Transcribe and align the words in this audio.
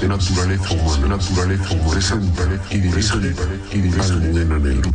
de 0.00 0.08
naturaleza 0.08 0.72
humana, 0.72 1.16
naturaleza 1.16 1.74
humana, 1.74 1.90
presenta 1.90 2.42
y 2.70 2.78
dirige, 2.78 3.34
y 3.72 3.80
dirige 3.80 4.44
Negro. 4.44 4.90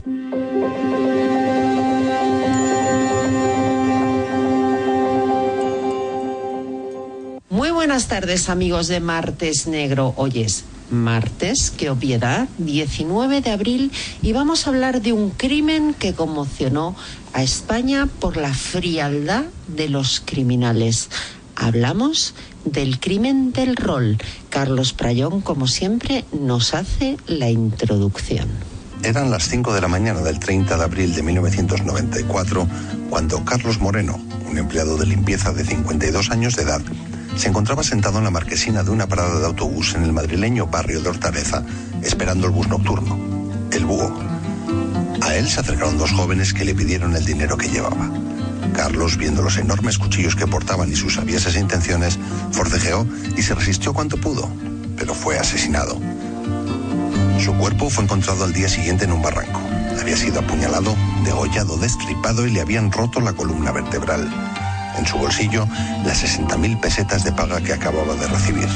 Muy 7.50 7.70
buenas 7.70 8.08
tardes 8.08 8.50
amigos 8.50 8.88
de 8.88 9.00
Martes 9.00 9.68
Negro. 9.68 10.14
Hoy 10.18 10.42
es 10.42 10.64
martes, 10.90 11.72
qué 11.72 11.92
obviedad, 11.92 12.48
19 12.58 13.42
de 13.42 13.52
abril 13.52 13.92
y 14.24 14.34
vamos 14.34 14.66
a 14.66 14.72
hablar 14.72 15.02
de 15.02 15.14
un 15.14 15.30
crimen 15.30 15.94
que 15.94 16.14
conmocionó 16.14 16.96
a 17.34 17.44
España 17.44 18.08
por 18.20 18.38
la 18.38 18.54
frialdad 18.54 19.46
de 19.68 19.90
los 19.90 20.22
criminales. 20.26 21.10
Hablamos 21.56 22.34
del 22.66 23.00
crimen 23.00 23.54
del 23.54 23.76
rol. 23.76 24.18
Carlos 24.50 24.94
Prayón, 24.94 25.42
como 25.42 25.68
siempre, 25.68 26.26
nos 26.34 26.74
hace 26.74 27.18
la 27.28 27.50
introducción. 27.50 28.50
Eran 29.04 29.30
las 29.30 29.48
5 29.50 29.74
de 29.74 29.82
la 29.82 29.88
mañana 29.88 30.22
del 30.22 30.40
30 30.40 30.78
de 30.78 30.84
abril 30.84 31.14
de 31.14 31.22
1994 31.22 32.68
cuando 33.10 33.46
Carlos 33.46 33.80
Moreno, 33.80 34.20
un 34.50 34.58
empleado 34.58 34.98
de 34.98 35.06
limpieza 35.06 35.54
de 35.54 35.64
52 35.64 36.32
años 36.32 36.56
de 36.56 36.64
edad, 36.64 36.82
se 37.36 37.50
encontraba 37.50 37.84
sentado 37.84 38.18
en 38.18 38.24
la 38.24 38.32
marquesina 38.32 38.84
de 38.84 38.92
una 38.92 39.08
parada 39.08 39.40
de 39.40 39.46
autobús 39.46 39.94
en 39.96 40.04
el 40.04 40.14
madrileño 40.14 40.68
barrio 40.68 41.02
de 41.02 41.10
Hortaleza, 41.10 41.64
esperando 42.02 42.48
el 42.48 42.54
bus 42.54 42.68
nocturno, 42.68 43.20
el 43.72 43.86
búho. 43.86 44.12
A 45.22 45.36
él 45.36 45.48
se 45.48 45.60
acercaron 45.60 45.98
dos 45.98 46.12
jóvenes 46.12 46.54
que 46.54 46.66
le 46.66 46.74
pidieron 46.74 47.16
el 47.16 47.26
dinero 47.26 47.58
que 47.58 47.70
llevaba. 47.70 48.10
Carlos, 48.76 49.18
viendo 49.18 49.42
los 49.42 49.58
enormes 49.58 49.98
cuchillos 49.98 50.36
que 50.36 50.48
portaban 50.48 50.92
y 50.92 50.96
sus 50.96 51.18
aviesas 51.18 51.56
intenciones, 51.56 52.20
forcejeó 52.52 53.08
y 53.38 53.42
se 53.42 53.56
resistió 53.56 53.94
cuanto 53.94 54.18
pudo, 54.18 54.50
pero 54.98 55.14
fue 55.14 55.40
asesinado. 55.40 56.00
Su 57.40 57.54
cuerpo 57.56 57.90
fue 57.90 58.04
encontrado 58.04 58.44
al 58.44 58.54
día 58.54 58.68
siguiente 58.68 59.06
en 59.06 59.14
un 59.14 59.22
barranco. 59.22 59.62
Había 60.00 60.18
sido 60.18 60.40
apuñalado, 60.40 60.96
degollado, 61.24 61.78
destripado 61.78 62.46
y 62.46 62.52
le 62.52 62.62
habían 62.62 62.92
roto 62.92 63.20
la 63.22 63.34
columna 63.34 63.72
vertebral. 63.72 64.30
En 64.98 65.06
su 65.06 65.18
bolsillo, 65.18 65.68
las 66.06 66.24
60.000 66.24 66.80
pesetas 66.80 67.24
de 67.24 67.32
paga 67.32 67.62
que 67.62 67.74
acababa 67.74 68.16
de 68.16 68.28
recibir. 68.28 68.68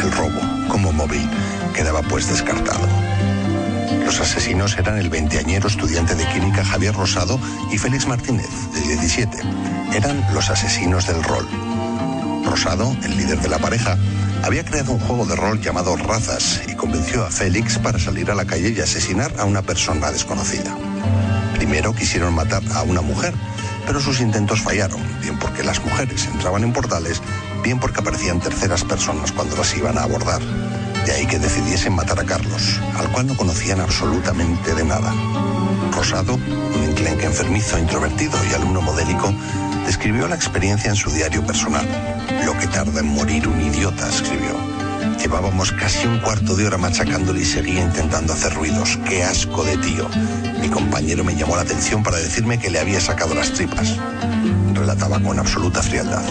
El 0.00 0.10
robo, 0.12 0.40
como 0.68 0.92
móvil, 0.92 1.28
quedaba 1.74 2.02
pues 2.02 2.28
descartado. 2.28 2.86
Los 4.04 4.20
asesinos 4.20 4.76
eran 4.78 4.98
el 4.98 5.10
veinteañero 5.10 5.68
estudiante 5.68 6.14
de 6.14 6.26
química 6.28 6.64
Javier 6.64 6.94
Rosado 6.94 7.38
y 7.70 7.78
Félix 7.78 8.06
Martínez, 8.06 8.48
de 8.74 8.80
17. 8.80 9.38
Eran 9.94 10.24
los 10.34 10.50
asesinos 10.50 11.06
del 11.06 11.22
rol. 11.22 11.48
Rosado, 12.44 12.96
el 13.04 13.16
líder 13.16 13.40
de 13.40 13.48
la 13.48 13.58
pareja, 13.58 13.96
había 14.42 14.64
creado 14.64 14.92
un 14.92 15.00
juego 15.00 15.24
de 15.24 15.36
rol 15.36 15.60
llamado 15.60 15.96
Razas 15.96 16.62
y 16.68 16.74
convenció 16.74 17.24
a 17.24 17.30
Félix 17.30 17.78
para 17.78 17.98
salir 17.98 18.30
a 18.30 18.34
la 18.34 18.44
calle 18.44 18.74
y 18.76 18.80
asesinar 18.80 19.32
a 19.38 19.44
una 19.44 19.62
persona 19.62 20.10
desconocida. 20.10 20.76
Primero 21.54 21.94
quisieron 21.94 22.34
matar 22.34 22.62
a 22.74 22.82
una 22.82 23.02
mujer, 23.02 23.34
pero 23.86 24.00
sus 24.00 24.20
intentos 24.20 24.60
fallaron, 24.60 25.00
bien 25.20 25.38
porque 25.38 25.62
las 25.62 25.82
mujeres 25.84 26.26
entraban 26.26 26.64
en 26.64 26.72
portales, 26.72 27.22
bien 27.62 27.78
porque 27.78 28.00
aparecían 28.00 28.40
terceras 28.40 28.84
personas 28.84 29.32
cuando 29.32 29.56
las 29.56 29.76
iban 29.76 29.96
a 29.96 30.02
abordar. 30.02 30.40
De 31.06 31.12
ahí 31.12 31.26
que 31.26 31.38
decidiesen 31.38 31.94
matar 31.94 32.20
a 32.20 32.24
Carlos, 32.24 32.80
al 32.96 33.10
cual 33.10 33.26
no 33.26 33.36
conocían 33.36 33.80
absolutamente 33.80 34.74
de 34.74 34.84
nada. 34.84 35.12
Rosado, 35.92 36.34
un 36.34 36.84
enclenque 36.84 37.26
enfermizo, 37.26 37.78
introvertido 37.78 38.38
y 38.50 38.54
alumno 38.54 38.80
modélico, 38.80 39.34
describió 39.84 40.28
la 40.28 40.36
experiencia 40.36 40.90
en 40.90 40.96
su 40.96 41.10
diario 41.10 41.44
personal. 41.44 41.86
Lo 42.44 42.56
que 42.58 42.66
tarda 42.68 43.00
en 43.00 43.08
morir 43.08 43.48
un 43.48 43.60
idiota, 43.60 44.08
escribió. 44.08 44.56
Llevábamos 45.18 45.72
casi 45.72 46.06
un 46.06 46.18
cuarto 46.20 46.56
de 46.56 46.66
hora 46.66 46.78
machacándole 46.78 47.40
y 47.40 47.44
seguía 47.44 47.82
intentando 47.82 48.32
hacer 48.32 48.54
ruidos. 48.54 48.98
¡Qué 49.08 49.22
asco 49.22 49.64
de 49.64 49.76
tío! 49.78 50.08
Mi 50.60 50.68
compañero 50.68 51.24
me 51.24 51.34
llamó 51.34 51.56
la 51.56 51.62
atención 51.62 52.02
para 52.02 52.18
decirme 52.18 52.58
que 52.58 52.70
le 52.70 52.78
había 52.78 53.00
sacado 53.00 53.34
las 53.34 53.52
tripas. 53.52 53.96
Relataba 54.72 55.20
con 55.20 55.38
absoluta 55.38 55.82
frialdad. 55.82 56.24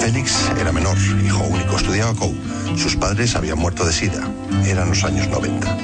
Félix 0.00 0.50
era 0.60 0.72
menor, 0.72 0.96
hijo 1.24 1.42
único, 1.44 1.76
estudiaba 1.76 2.14
COU. 2.14 2.34
Sus 2.76 2.96
padres 2.96 3.34
habían 3.34 3.58
muerto 3.58 3.84
de 3.84 3.92
sida. 3.92 4.30
Eran 4.64 4.88
los 4.88 5.02
años 5.04 5.28
90. 5.28 5.76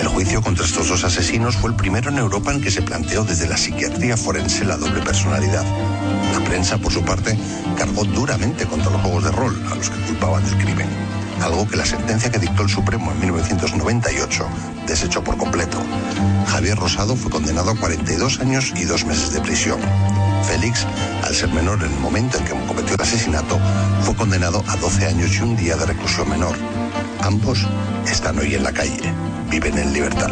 El 0.00 0.06
juicio 0.06 0.40
contra 0.40 0.64
estos 0.64 0.88
dos 0.88 1.02
asesinos 1.04 1.56
fue 1.56 1.70
el 1.70 1.76
primero 1.76 2.10
en 2.10 2.18
Europa 2.18 2.52
en 2.52 2.60
que 2.60 2.70
se 2.70 2.82
planteó 2.82 3.24
desde 3.24 3.48
la 3.48 3.56
psiquiatría 3.56 4.16
forense 4.16 4.64
la 4.64 4.76
doble 4.76 5.02
personalidad. 5.02 5.64
La 6.32 6.44
prensa, 6.44 6.78
por 6.78 6.92
su 6.92 7.02
parte, 7.02 7.36
cargó 7.76 8.04
duramente 8.04 8.64
contra 8.66 8.90
los 8.90 9.02
juegos 9.02 9.24
de 9.24 9.32
rol 9.32 9.60
a 9.70 9.74
los 9.74 9.90
que 9.90 10.00
culpaban 10.06 10.44
del 10.44 10.56
crimen, 10.58 10.88
algo 11.42 11.66
que 11.68 11.76
la 11.76 11.86
sentencia 11.86 12.30
que 12.30 12.38
dictó 12.38 12.62
el 12.62 12.68
Supremo 12.68 13.12
en 13.12 13.20
1998 13.20 14.46
desechó 14.86 15.22
por 15.22 15.36
completo. 15.36 15.78
Javier 16.46 16.76
Rosado 16.78 17.16
fue 17.16 17.30
condenado 17.30 17.70
a 17.70 17.76
42 17.76 18.40
años 18.40 18.72
y 18.76 18.84
dos 18.84 19.04
meses 19.04 19.32
de 19.32 19.40
prisión. 19.40 19.80
Félix, 20.44 20.86
al 21.24 21.34
ser 21.34 21.50
menor 21.50 21.82
en 21.82 21.92
el 21.92 22.00
momento 22.00 22.38
en 22.38 22.44
que 22.44 22.66
cometió 22.66 22.94
el 22.94 23.02
asesinato, 23.02 23.58
fue 24.02 24.14
condenado 24.16 24.64
a 24.66 24.76
12 24.76 25.06
años 25.06 25.36
y 25.36 25.42
un 25.42 25.56
día 25.56 25.76
de 25.76 25.86
reclusión 25.86 26.28
menor. 26.28 26.56
Ambos 27.20 27.66
están 28.10 28.38
hoy 28.38 28.54
en 28.54 28.64
la 28.64 28.72
calle, 28.72 29.12
viven 29.50 29.78
en 29.78 29.92
libertad. 29.92 30.30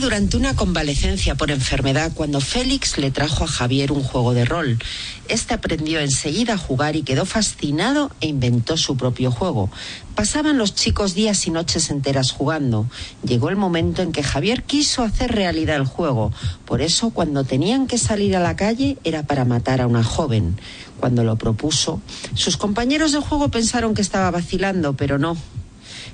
Durante 0.00 0.36
una 0.36 0.54
convalecencia 0.54 1.36
por 1.36 1.50
enfermedad 1.50 2.12
cuando 2.14 2.40
Félix 2.40 2.98
le 2.98 3.10
trajo 3.10 3.44
a 3.44 3.46
Javier 3.46 3.92
un 3.92 4.02
juego 4.02 4.34
de 4.34 4.44
rol. 4.44 4.78
Este 5.26 5.54
aprendió 5.54 6.00
enseguida 6.00 6.54
a 6.54 6.58
jugar 6.58 6.96
y 6.96 7.02
quedó 7.02 7.24
fascinado 7.24 8.10
e 8.20 8.26
inventó 8.26 8.76
su 8.76 8.96
propio 8.96 9.30
juego. 9.30 9.70
Pasaban 10.14 10.58
los 10.58 10.74
chicos 10.74 11.14
días 11.14 11.46
y 11.46 11.50
noches 11.50 11.88
enteras 11.88 12.30
jugando. 12.30 12.86
Llegó 13.24 13.48
el 13.48 13.56
momento 13.56 14.02
en 14.02 14.12
que 14.12 14.22
Javier 14.22 14.64
quiso 14.64 15.02
hacer 15.02 15.32
realidad 15.32 15.76
el 15.76 15.86
juego. 15.86 16.30
Por 16.66 16.82
eso, 16.82 17.10
cuando 17.10 17.44
tenían 17.44 17.86
que 17.86 17.96
salir 17.96 18.36
a 18.36 18.40
la 18.40 18.54
calle, 18.54 18.98
era 19.02 19.22
para 19.22 19.46
matar 19.46 19.80
a 19.80 19.86
una 19.86 20.04
joven. 20.04 20.58
Cuando 21.00 21.24
lo 21.24 21.36
propuso, 21.36 22.02
sus 22.34 22.58
compañeros 22.58 23.12
de 23.12 23.20
juego 23.20 23.48
pensaron 23.48 23.94
que 23.94 24.02
estaba 24.02 24.30
vacilando, 24.30 24.94
pero 24.94 25.18
no. 25.18 25.36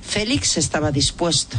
Félix 0.02 0.56
estaba 0.56 0.92
dispuesto. 0.92 1.58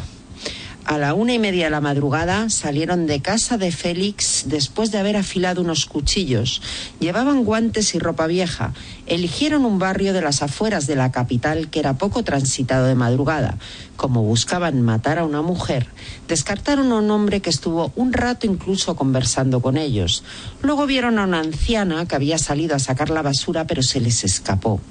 A 0.85 0.97
la 0.97 1.13
una 1.13 1.33
y 1.33 1.39
media 1.39 1.65
de 1.65 1.69
la 1.69 1.79
madrugada 1.79 2.49
salieron 2.49 3.07
de 3.07 3.21
casa 3.21 3.57
de 3.57 3.71
Félix 3.71 4.43
después 4.47 4.91
de 4.91 4.97
haber 4.97 5.15
afilado 5.15 5.61
unos 5.61 5.85
cuchillos. 5.85 6.61
Llevaban 6.99 7.45
guantes 7.45 7.95
y 7.95 7.99
ropa 7.99 8.27
vieja. 8.27 8.73
Eligieron 9.05 9.63
un 9.63 9.79
barrio 9.79 10.11
de 10.11 10.21
las 10.21 10.43
afueras 10.43 10.85
de 10.85 10.97
la 10.97 11.09
capital 11.13 11.69
que 11.69 11.79
era 11.79 11.93
poco 11.93 12.23
transitado 12.23 12.85
de 12.85 12.95
madrugada. 12.95 13.57
Como 13.95 14.23
buscaban 14.23 14.81
matar 14.81 15.19
a 15.19 15.25
una 15.25 15.41
mujer, 15.41 15.87
descartaron 16.27 16.91
a 16.91 16.97
un 16.97 17.09
hombre 17.11 17.39
que 17.39 17.49
estuvo 17.49 17.93
un 17.95 18.11
rato 18.11 18.45
incluso 18.45 18.97
conversando 18.97 19.61
con 19.61 19.77
ellos. 19.77 20.25
Luego 20.61 20.85
vieron 20.85 21.17
a 21.17 21.23
una 21.23 21.39
anciana 21.39 22.05
que 22.05 22.15
había 22.15 22.37
salido 22.37 22.75
a 22.75 22.79
sacar 22.79 23.09
la 23.09 23.21
basura 23.21 23.65
pero 23.65 23.83
se 23.83 24.01
les 24.01 24.25
escapó. 24.25 24.81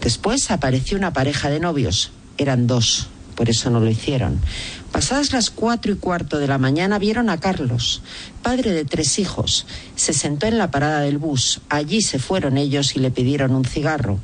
Después 0.00 0.50
apareció 0.50 0.96
una 0.96 1.12
pareja 1.12 1.50
de 1.50 1.60
novios. 1.60 2.12
Eran 2.38 2.66
dos, 2.66 3.08
por 3.34 3.50
eso 3.50 3.70
no 3.70 3.80
lo 3.80 3.90
hicieron. 3.90 4.40
Pasadas 4.94 5.32
las 5.32 5.50
cuatro 5.50 5.90
y 5.90 5.96
cuarto 5.96 6.38
de 6.38 6.46
la 6.46 6.56
mañana 6.56 7.00
vieron 7.00 7.28
a 7.28 7.40
Carlos, 7.40 8.00
padre 8.44 8.70
de 8.70 8.84
tres 8.84 9.18
hijos. 9.18 9.66
Se 9.96 10.12
sentó 10.12 10.46
en 10.46 10.56
la 10.56 10.70
parada 10.70 11.00
del 11.00 11.18
bus. 11.18 11.60
Allí 11.68 12.00
se 12.00 12.20
fueron 12.20 12.56
ellos 12.56 12.94
y 12.94 13.00
le 13.00 13.10
pidieron 13.10 13.56
un 13.56 13.64
cigarro. 13.64 14.20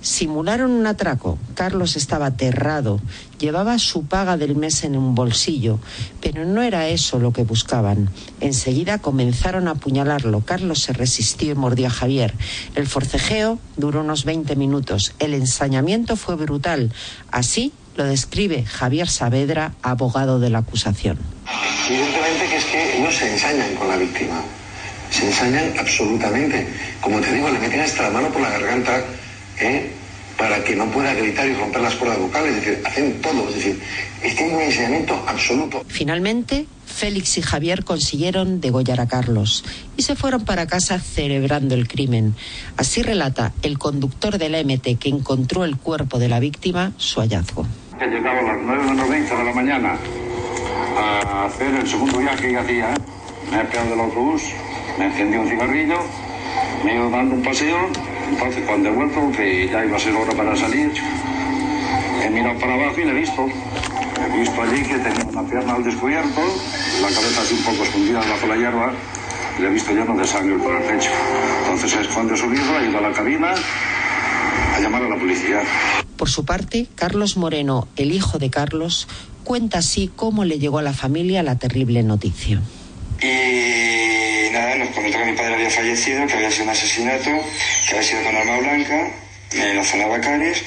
Simularon 0.00 0.70
un 0.70 0.86
atraco. 0.86 1.38
Carlos 1.54 1.96
estaba 1.96 2.26
aterrado. 2.26 3.00
Llevaba 3.40 3.80
su 3.80 4.04
paga 4.04 4.36
del 4.36 4.54
mes 4.54 4.84
en 4.84 4.96
un 4.96 5.16
bolsillo. 5.16 5.80
Pero 6.20 6.44
no 6.44 6.62
era 6.62 6.86
eso 6.86 7.18
lo 7.18 7.32
que 7.32 7.42
buscaban. 7.42 8.08
Enseguida 8.40 8.98
comenzaron 8.98 9.66
a 9.66 9.72
apuñalarlo. 9.72 10.42
Carlos 10.42 10.82
se 10.82 10.92
resistió 10.92 11.50
y 11.50 11.56
mordió 11.56 11.88
a 11.88 11.90
Javier. 11.90 12.32
El 12.76 12.86
forcejeo 12.86 13.58
duró 13.76 14.02
unos 14.02 14.24
20 14.24 14.54
minutos. 14.54 15.14
El 15.18 15.34
ensañamiento 15.34 16.14
fue 16.14 16.36
brutal. 16.36 16.92
Así 17.32 17.72
lo 17.96 18.04
describe 18.04 18.64
Javier 18.64 19.08
Saavedra, 19.08 19.74
abogado 19.82 20.38
de 20.40 20.50
la 20.50 20.58
acusación. 20.58 21.18
Evidentemente 21.88 22.46
que 22.48 22.56
es 22.56 22.64
que 22.64 23.00
no 23.00 23.10
se 23.10 23.32
ensañan 23.32 23.74
con 23.74 23.88
la 23.88 23.96
víctima. 23.96 24.42
Se 25.10 25.26
ensañan 25.26 25.74
absolutamente. 25.78 26.66
Como 27.00 27.20
te 27.20 27.32
digo, 27.32 27.50
le 27.50 27.58
meten 27.58 27.80
hasta 27.80 28.04
la 28.04 28.10
mano 28.10 28.28
por 28.30 28.40
la 28.40 28.50
garganta 28.50 29.04
¿eh? 29.60 29.90
para 30.38 30.64
que 30.64 30.74
no 30.74 30.90
pueda 30.90 31.12
gritar 31.14 31.46
y 31.48 31.54
romper 31.54 31.82
las 31.82 31.94
cuerdas 31.94 32.18
vocales. 32.18 32.56
Es 32.56 32.64
decir, 32.64 32.82
hacen 32.86 33.20
todo. 33.20 33.48
Es 33.48 33.56
decir, 33.56 33.80
este 34.22 34.44
un 34.44 34.60
ensañamiento 34.60 35.14
absoluto. 35.26 35.84
Finalmente, 35.86 36.66
Félix 36.86 37.38
y 37.38 37.42
Javier 37.42 37.84
consiguieron 37.84 38.60
degollar 38.60 39.00
a 39.00 39.08
Carlos 39.08 39.64
y 39.96 40.02
se 40.02 40.14
fueron 40.14 40.44
para 40.44 40.66
casa 40.66 40.98
celebrando 40.98 41.74
el 41.74 41.88
crimen. 41.88 42.34
Así 42.76 43.02
relata 43.02 43.52
el 43.62 43.78
conductor 43.78 44.38
de 44.38 44.48
la 44.48 44.62
MT 44.62 44.98
que 44.98 45.08
encontró 45.08 45.64
el 45.64 45.76
cuerpo 45.76 46.18
de 46.18 46.28
la 46.28 46.40
víctima 46.40 46.92
su 46.96 47.20
hallazgo. 47.20 47.66
He 48.00 48.06
llegado 48.06 48.38
a 48.38 48.42
las 48.42 48.56
9.90 48.58 49.38
de 49.38 49.44
la 49.44 49.52
mañana 49.52 49.96
a 50.96 51.44
hacer 51.44 51.74
el 51.74 51.86
segundo 51.86 52.18
viaje 52.18 52.48
que 52.48 52.58
hacía. 52.58 52.94
Me 53.50 53.60
he 53.60 53.64
pegado 53.64 53.90
del 53.90 54.00
autobús, 54.00 54.42
me 54.98 55.06
encendí 55.06 55.36
un 55.36 55.48
cigarrillo, 55.48 55.98
me 56.84 56.92
he 56.92 56.94
ido 56.96 57.10
dando 57.10 57.34
un 57.36 57.42
paseo. 57.42 57.88
Entonces, 58.28 58.64
cuando 58.66 58.88
he 58.88 58.92
vuelto, 58.92 59.30
que 59.36 59.68
ya 59.68 59.84
iba 59.84 59.96
a 59.96 60.00
ser 60.00 60.14
hora 60.14 60.32
para 60.32 60.56
salir, 60.56 60.92
mirado 62.30 62.58
para 62.58 62.74
abajo 62.74 63.00
y 63.00 63.04
le 63.04 63.10
he 63.10 63.14
visto. 63.14 63.46
He 63.46 64.38
visto 64.38 64.62
allí 64.62 64.82
que 64.82 64.98
tenía 64.98 65.24
una 65.30 65.42
pierna 65.42 65.74
al 65.74 65.84
descubierto, 65.84 66.40
la 67.00 67.08
cabeza 67.08 67.42
así 67.42 67.54
un 67.54 67.64
poco 67.64 67.82
escondida 67.82 68.20
bajo 68.20 68.46
la 68.46 68.56
hierba, 68.56 68.92
y 69.58 69.62
le 69.62 69.68
he 69.68 69.70
visto 69.70 69.92
lleno 69.92 70.16
de 70.16 70.24
sangre 70.24 70.56
por 70.56 70.74
el 70.74 70.82
pecho. 70.82 71.10
Entonces 71.64 72.00
es 72.00 72.08
cuando 72.08 72.34
he 72.34 72.36
subido, 72.36 72.78
he 72.78 72.88
ido 72.88 72.98
a 72.98 73.02
la 73.02 73.12
cabina 73.12 73.54
a 74.74 74.80
llamar 74.80 75.02
a 75.02 75.08
la 75.08 75.16
policía. 75.16 75.60
Por 76.22 76.30
su 76.30 76.44
parte, 76.44 76.86
Carlos 76.94 77.36
Moreno, 77.36 77.88
el 77.96 78.12
hijo 78.12 78.38
de 78.38 78.48
Carlos, 78.48 79.08
cuenta 79.42 79.78
así 79.78 80.08
cómo 80.14 80.44
le 80.44 80.60
llegó 80.60 80.78
a 80.78 80.82
la 80.82 80.92
familia 80.92 81.42
la 81.42 81.58
terrible 81.58 82.04
noticia. 82.04 82.62
Y 83.20 84.52
nada, 84.52 84.76
nos 84.76 84.90
comentó 84.90 85.18
que 85.18 85.24
mi 85.24 85.36
padre 85.36 85.54
había 85.54 85.68
fallecido, 85.68 86.24
que 86.28 86.34
había 86.34 86.48
sido 86.52 86.62
un 86.62 86.70
asesinato, 86.70 87.24
que 87.24 87.96
había 87.96 88.02
sido 88.08 88.22
con 88.22 88.36
arma 88.36 88.56
blanca 88.56 89.10
en 89.50 89.76
la 89.76 89.84
zona 89.84 90.06
Bacares 90.06 90.62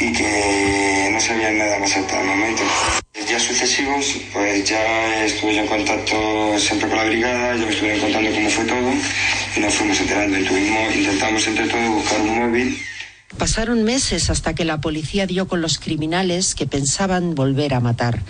y 0.00 0.12
que 0.12 1.10
no 1.12 1.20
sabía 1.20 1.52
nada 1.52 1.78
más 1.78 1.96
hasta 1.96 2.20
el 2.22 2.26
momento. 2.26 2.62
Días 3.28 3.42
sucesivos, 3.42 4.16
pues 4.32 4.68
ya 4.68 5.24
estuve 5.24 5.54
yo 5.54 5.60
en 5.60 5.68
contacto 5.68 6.58
siempre 6.58 6.88
con 6.88 6.98
la 6.98 7.04
brigada, 7.04 7.54
ya 7.54 7.66
me 7.66 7.70
estuvieron 7.70 8.00
contando 8.00 8.32
cómo 8.32 8.50
fue 8.50 8.64
todo 8.64 8.92
y 9.54 9.60
nos 9.60 9.72
fuimos 9.72 10.00
enterando 10.00 10.40
y 10.40 10.44
tuvimos, 10.44 10.96
intentamos 10.96 11.46
entre 11.46 11.68
todos 11.68 11.88
buscar 11.88 12.20
un 12.20 12.38
móvil 12.40 12.82
Pasaron 13.38 13.82
meses 13.82 14.30
hasta 14.30 14.54
que 14.54 14.64
la 14.64 14.80
policía 14.80 15.26
dio 15.26 15.48
con 15.48 15.60
los 15.60 15.78
criminales 15.78 16.54
que 16.54 16.66
pensaban 16.66 17.34
volver 17.34 17.74
a 17.74 17.80
matar. 17.80 18.22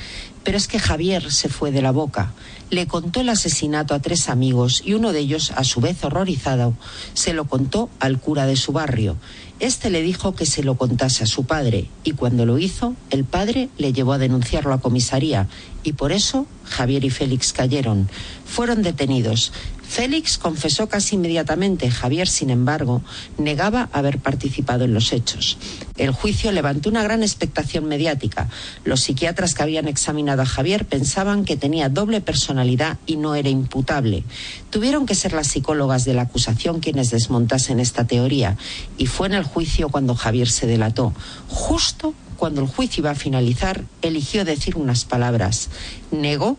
Pero 0.44 0.56
es 0.56 0.66
que 0.66 0.78
Javier 0.78 1.31
se 1.31 1.49
fue 1.49 1.70
de 1.70 1.82
la 1.82 1.90
boca. 1.90 2.32
Le 2.70 2.87
contó 2.87 3.20
el 3.20 3.28
asesinato 3.28 3.94
a 3.94 4.00
tres 4.00 4.28
amigos 4.28 4.82
y 4.84 4.94
uno 4.94 5.12
de 5.12 5.20
ellos, 5.20 5.52
a 5.54 5.64
su 5.64 5.81
vez 5.81 6.02
horrorizado, 6.02 6.75
se 7.14 7.32
lo 7.32 7.44
contó 7.44 7.90
al 8.00 8.19
cura 8.19 8.46
de 8.46 8.56
su 8.56 8.72
barrio. 8.72 9.16
Este 9.62 9.91
le 9.91 10.03
dijo 10.03 10.35
que 10.35 10.44
se 10.44 10.64
lo 10.64 10.75
contase 10.75 11.23
a 11.23 11.29
su 11.29 11.44
padre 11.44 11.88
y 12.03 12.14
cuando 12.14 12.44
lo 12.44 12.59
hizo, 12.59 12.97
el 13.11 13.23
padre 13.23 13.69
le 13.79 13.93
llevó 13.93 14.12
a 14.12 14.19
denunciarlo 14.19 14.75
a 14.75 14.81
comisaría 14.81 15.47
y 15.85 15.93
por 15.93 16.11
eso 16.11 16.47
Javier 16.64 17.05
y 17.05 17.11
Félix 17.11 17.53
cayeron. 17.53 18.09
Fueron 18.44 18.82
detenidos. 18.82 19.53
Félix 19.82 20.38
confesó 20.38 20.88
casi 20.88 21.17
inmediatamente. 21.17 21.91
Javier, 21.91 22.26
sin 22.26 22.49
embargo, 22.49 23.03
negaba 23.37 23.91
haber 23.93 24.19
participado 24.19 24.85
en 24.85 24.94
los 24.94 25.12
hechos. 25.12 25.59
El 25.99 26.12
juicio 26.12 26.50
levantó 26.50 26.88
una 26.88 27.03
gran 27.03 27.23
expectación 27.23 27.87
mediática. 27.87 28.49
Los 28.85 29.00
psiquiatras 29.00 29.55
que 29.55 29.62
habían 29.62 29.88
examinado 29.88 30.41
a 30.41 30.47
Javier 30.47 30.87
pensaban 30.87 31.44
que 31.44 31.58
tenía 31.58 31.91
doble 31.91 32.23
personalidad 32.23 32.99
y 33.06 33.17
no 33.17 33.35
era 33.35 33.50
imputable. 33.50 34.25
Tuvieron 34.70 35.05
que 35.05 35.15
ser 35.15 35.35
las 35.35 35.49
psicólogas 35.49 36.06
de 36.06 36.15
la 36.15 36.23
acusación 36.23 36.81
quienes 36.81 37.11
desmontasen 37.11 37.79
esta 37.79 38.06
teoría. 38.06 38.56
Y 38.97 39.06
fue 39.06 39.26
en 39.26 39.35
el 39.35 39.44
juicio 39.52 39.88
cuando 39.88 40.14
Javier 40.14 40.49
se 40.49 40.66
delató. 40.66 41.12
Justo 41.49 42.14
cuando 42.37 42.60
el 42.60 42.66
juicio 42.66 43.02
iba 43.02 43.10
a 43.10 43.14
finalizar, 43.14 43.84
eligió 44.00 44.44
decir 44.44 44.76
unas 44.76 45.04
palabras. 45.04 45.69
Negó 46.10 46.56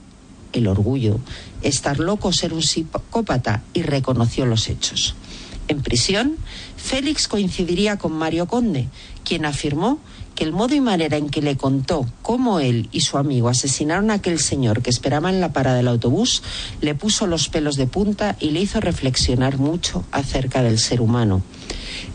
el 0.54 0.68
orgullo, 0.68 1.20
estar 1.62 2.00
loco, 2.00 2.32
ser 2.32 2.54
un 2.54 2.62
psicópata 2.62 3.64
y 3.74 3.82
reconoció 3.82 4.46
los 4.46 4.70
hechos. 4.70 5.16
En 5.68 5.82
prisión, 5.82 6.38
Félix 6.78 7.28
coincidiría 7.28 7.98
con 7.98 8.14
Mario 8.14 8.48
Conde, 8.48 8.88
quien 9.24 9.46
afirmó 9.46 10.00
que 10.36 10.44
el 10.44 10.52
modo 10.52 10.76
y 10.76 10.82
manera 10.82 11.18
en 11.18 11.30
que 11.30 11.42
le 11.42 11.58
contó 11.58 12.06
cómo 12.22 12.60
él 12.60 12.90
y 12.92 13.02
su 13.02 13.18
amigo 13.18 13.50
asesinaron 13.50 14.12
a 14.12 14.16
aquel 14.16 14.40
señor 14.40 14.82
que 14.82 14.90
esperaba 14.90 15.30
en 15.30 15.42
la 15.42 15.54
parada 15.54 15.78
del 15.78 15.88
autobús 15.88 16.44
le 16.82 16.96
puso 16.96 17.28
los 17.28 17.50
pelos 17.50 17.76
de 17.76 17.88
punta 17.88 18.36
y 18.40 18.52
le 18.52 18.62
hizo 18.62 18.80
reflexionar 18.80 19.58
mucho 19.58 20.04
acerca 20.12 20.64
del 20.64 20.80
ser 20.80 21.02
humano. 21.02 21.42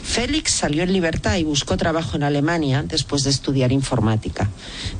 Félix 0.02 0.52
salió 0.52 0.82
en 0.82 0.92
libertad 0.92 1.36
y 1.36 1.44
buscó 1.44 1.76
trabajo 1.76 2.16
en 2.16 2.22
Alemania 2.22 2.82
después 2.82 3.24
de 3.24 3.30
estudiar 3.30 3.72
informática. 3.72 4.50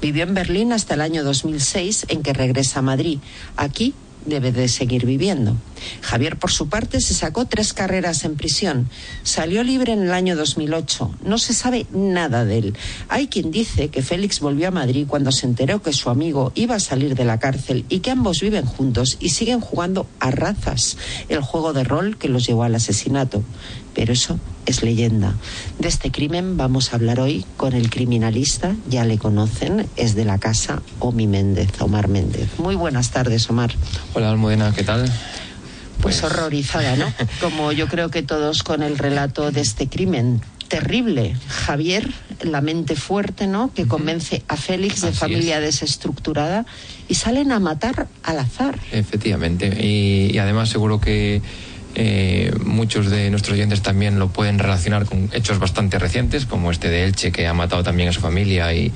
Vivió 0.01 0.25
en 0.25 0.35
Berlín 0.35 0.73
hasta 0.73 0.95
el 0.95 1.01
año 1.01 1.25
2006 1.25 2.07
en 2.09 2.23
que 2.23 2.33
regresa 2.33 2.81
a 2.81 2.83
Madrid. 2.83 3.19
Aquí 3.57 3.95
debe 4.29 4.53
de 4.53 4.69
seguir 4.69 5.07
viviendo. 5.07 5.57
Javier, 6.01 6.39
por 6.39 6.51
su 6.51 6.69
parte, 6.69 7.01
se 7.01 7.15
sacó 7.15 7.47
tres 7.47 7.73
carreras 7.73 8.25
en 8.25 8.37
prisión. 8.37 8.89
Salió 9.23 9.63
libre 9.63 9.93
en 9.93 10.03
el 10.03 10.13
año 10.13 10.37
2008. 10.37 11.17
No 11.25 11.39
se 11.39 11.55
sabe 11.55 11.87
nada 11.93 12.45
de 12.45 12.59
él. 12.59 12.77
Hay 13.09 13.29
quien 13.29 13.51
dice 13.51 13.89
que 13.89 14.03
Félix 14.03 14.41
volvió 14.41 14.69
a 14.69 14.73
Madrid 14.73 15.07
cuando 15.09 15.33
se 15.33 15.47
enteró 15.47 15.83
que 15.83 15.93
su 15.93 16.11
amigo 16.11 16.53
iba 16.55 16.77
a 16.77 16.81
salir 16.81 17.15
de 17.15 17.25
la 17.25 17.39
cárcel 17.39 17.85
y 17.89 18.01
que 18.01 18.11
ambos 18.11 18.41
viven 18.41 18.65
juntos 18.65 19.17
y 19.21 19.31
siguen 19.31 19.61
jugando 19.61 20.07
a 20.21 20.31
razas, 20.31 20.97
el 21.29 21.41
juego 21.41 21.73
de 21.73 21.85
rol 21.85 22.19
que 22.19 22.29
los 22.29 22.47
llevó 22.47 22.65
al 22.65 22.75
asesinato. 22.75 23.43
Pero 23.99 24.13
eso 24.13 24.39
es 24.65 24.85
leyenda. 24.85 25.35
De 25.81 25.89
este 25.89 26.13
crimen 26.13 26.57
vamos 26.57 26.93
a 26.93 26.97
hablar 26.97 27.19
hoy 27.19 27.45
con 27.57 27.73
el 27.73 27.91
criminalista, 27.91 28.77
ya 28.89 29.05
le 29.05 29.19
conocen, 29.19 29.89
es 29.97 30.15
de 30.15 30.25
la 30.25 30.39
casa 30.39 30.83
Omi 31.01 31.27
Méndez, 31.27 31.69
Omar 31.81 32.07
Méndez. 32.07 32.49
Muy 32.59 32.77
buenas 32.77 33.11
tardes, 33.11 33.51
Omar. 33.51 33.75
Hola, 34.15 34.31
Almudena, 34.31 34.73
¿qué 34.73 34.85
tal? 34.85 35.13
Pues, 36.01 36.23
horrorizada, 36.23 36.95
¿no? 36.95 37.13
Como 37.41 37.73
yo 37.73 37.89
creo 37.89 38.09
que 38.09 38.23
todos 38.23 38.63
con 38.63 38.85
el 38.85 38.99
relato 38.99 39.51
de 39.51 39.63
este 39.63 39.89
crimen 39.89 40.43
terrible. 40.69 41.35
Javier, 41.49 42.09
la 42.43 42.61
mente 42.61 42.95
fuerte, 42.95 43.49
¿no? 43.49 43.75
Que 43.75 43.89
convence 43.89 44.45
a 44.47 44.57
Félix 44.57 45.01
de 45.01 45.11
familia 45.11 45.59
desestructurada 45.59 46.67
y 47.09 47.17
salen 47.17 47.51
a 47.51 47.59
matar 47.59 48.07
al 48.23 48.39
azar. 48.39 48.79
Efectivamente. 48.93 49.85
y 49.85 50.39
además 50.39 50.69
seguro 50.69 51.01
que 51.01 51.43
eh, 51.95 52.53
muchos 52.65 53.11
de 53.11 53.31
nuestros 53.31 53.55
oyentes 53.55 53.83
también 53.83 54.19
lo 54.19 54.29
pueden 54.29 54.59
relacionar 54.59 55.05
con 55.05 55.31
hechos 55.33 55.59
bastante 55.59 55.99
recientes, 55.99 56.47
como 56.47 56.71
este 56.71 56.89
de 56.89 57.05
Elche, 57.05 57.33
que 57.33 57.47
ha 57.47 57.55
matado 57.55 57.83
también 57.83 58.09
a 58.09 58.13
su 58.13 58.21
familia 58.21 58.73
y, 58.73 58.93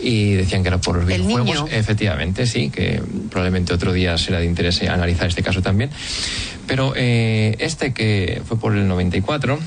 decían 0.00 0.62
que 0.62 0.68
era 0.68 0.78
por 0.78 0.96
los 0.96 1.06
videojuegos. 1.06 1.70
Efectivamente, 1.70 2.46
sí, 2.46 2.70
que 2.70 3.02
probablemente 3.30 3.74
otro 3.74 3.92
día 3.92 4.16
será 4.16 4.38
de 4.38 4.46
interés 4.46 4.82
analizar 4.82 5.28
este 5.28 5.42
caso 5.42 5.60
también. 5.60 5.90
Pero 6.66 6.92
eh, 6.96 7.56
este 7.58 7.92
que 7.92 8.42
fue 8.46 8.58
por 8.58 8.76
el 8.76 8.86
94. 8.86 9.58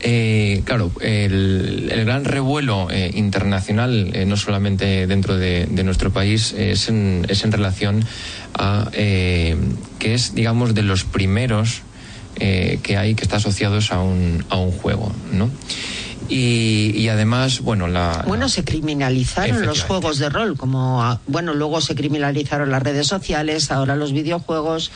Eh, 0.00 0.62
claro, 0.64 0.90
el, 1.00 1.90
gran 2.04 2.24
revuelo 2.24 2.88
internacional, 3.14 4.12
no 4.26 4.36
solamente 4.36 5.06
dentro 5.06 5.36
de, 5.36 5.66
nuestro 5.84 6.12
país, 6.12 6.52
es 6.56 6.88
en, 6.88 7.26
es 7.28 7.44
en 7.44 7.52
relación 7.52 8.04
a 8.54 8.90
que 8.92 10.14
es, 10.14 10.34
digamos, 10.34 10.74
de 10.74 10.82
los 10.82 11.04
primeros 11.04 11.82
eh, 12.36 12.80
que 12.82 12.96
hay 12.96 13.14
que 13.14 13.24
está 13.24 13.36
asociados 13.36 13.92
a 13.92 14.00
un, 14.00 14.44
a 14.48 14.56
un 14.56 14.72
juego, 14.72 15.12
¿no? 15.32 15.50
Y, 16.28 17.08
además, 17.08 17.60
bueno, 17.60 17.88
la... 17.88 18.24
Bueno, 18.26 18.48
se 18.48 18.64
criminalizaron 18.64 19.66
los 19.66 19.82
juegos 19.82 20.18
de 20.18 20.30
rol, 20.30 20.56
como, 20.56 21.02
ah, 21.02 21.20
bueno, 21.26 21.52
luego 21.52 21.82
se 21.82 21.94
criminalizaron 21.94 22.70
las 22.70 22.82
redes 22.82 23.06
sociales, 23.06 23.70
ahora 23.70 23.96
los 23.96 24.12
videojuegos 24.12 24.90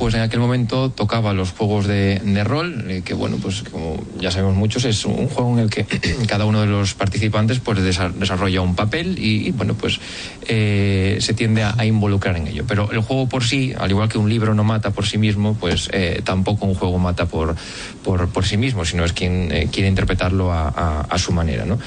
pues 0.00 0.14
en 0.14 0.22
aquel 0.22 0.40
momento 0.40 0.90
tocaba 0.90 1.34
los 1.34 1.52
juegos 1.52 1.86
de, 1.86 2.42
rol, 2.42 2.86
eh, 2.88 3.02
que 3.04 3.12
bueno, 3.12 3.36
pues 3.36 3.62
como 3.70 4.02
ya 4.18 4.30
sabemos 4.30 4.56
muchos, 4.56 4.86
es 4.86 5.04
un 5.04 5.28
juego 5.28 5.52
en 5.52 5.58
el 5.58 5.68
que 5.68 5.84
cada 6.26 6.46
uno 6.46 6.62
de 6.62 6.66
los 6.66 6.94
participantes 6.94 7.60
pues 7.60 7.82
desarrolla 7.82 8.62
un 8.62 8.74
papel 8.74 9.18
y, 9.18 9.50
bueno, 9.50 9.74
pues 9.74 10.00
eh, 10.48 11.18
se 11.20 11.34
tiende 11.34 11.64
a, 11.64 11.84
involucrar 11.84 12.38
en 12.38 12.46
ello. 12.46 12.64
Pero 12.66 12.90
el 12.92 13.00
juego 13.00 13.28
por 13.28 13.44
sí, 13.44 13.74
al 13.78 13.90
igual 13.90 14.08
que 14.08 14.16
un 14.16 14.30
libro 14.30 14.54
no 14.54 14.64
mata 14.64 14.90
por 14.90 15.04
sí 15.04 15.18
mismo, 15.18 15.52
pues 15.52 15.90
eh, 15.92 16.22
tampoco 16.24 16.64
un 16.64 16.74
juego 16.74 16.98
mata 16.98 17.26
por, 17.26 17.54
por, 18.02 18.46
sí 18.46 18.56
mismo, 18.56 18.86
sino 18.86 19.04
es 19.04 19.12
quien 19.12 19.68
quiere 19.70 19.86
interpretarlo 19.86 20.50
a, 20.50 21.02
a 21.02 21.18
su 21.18 21.32
manera, 21.32 21.66
¿no? 21.66 21.78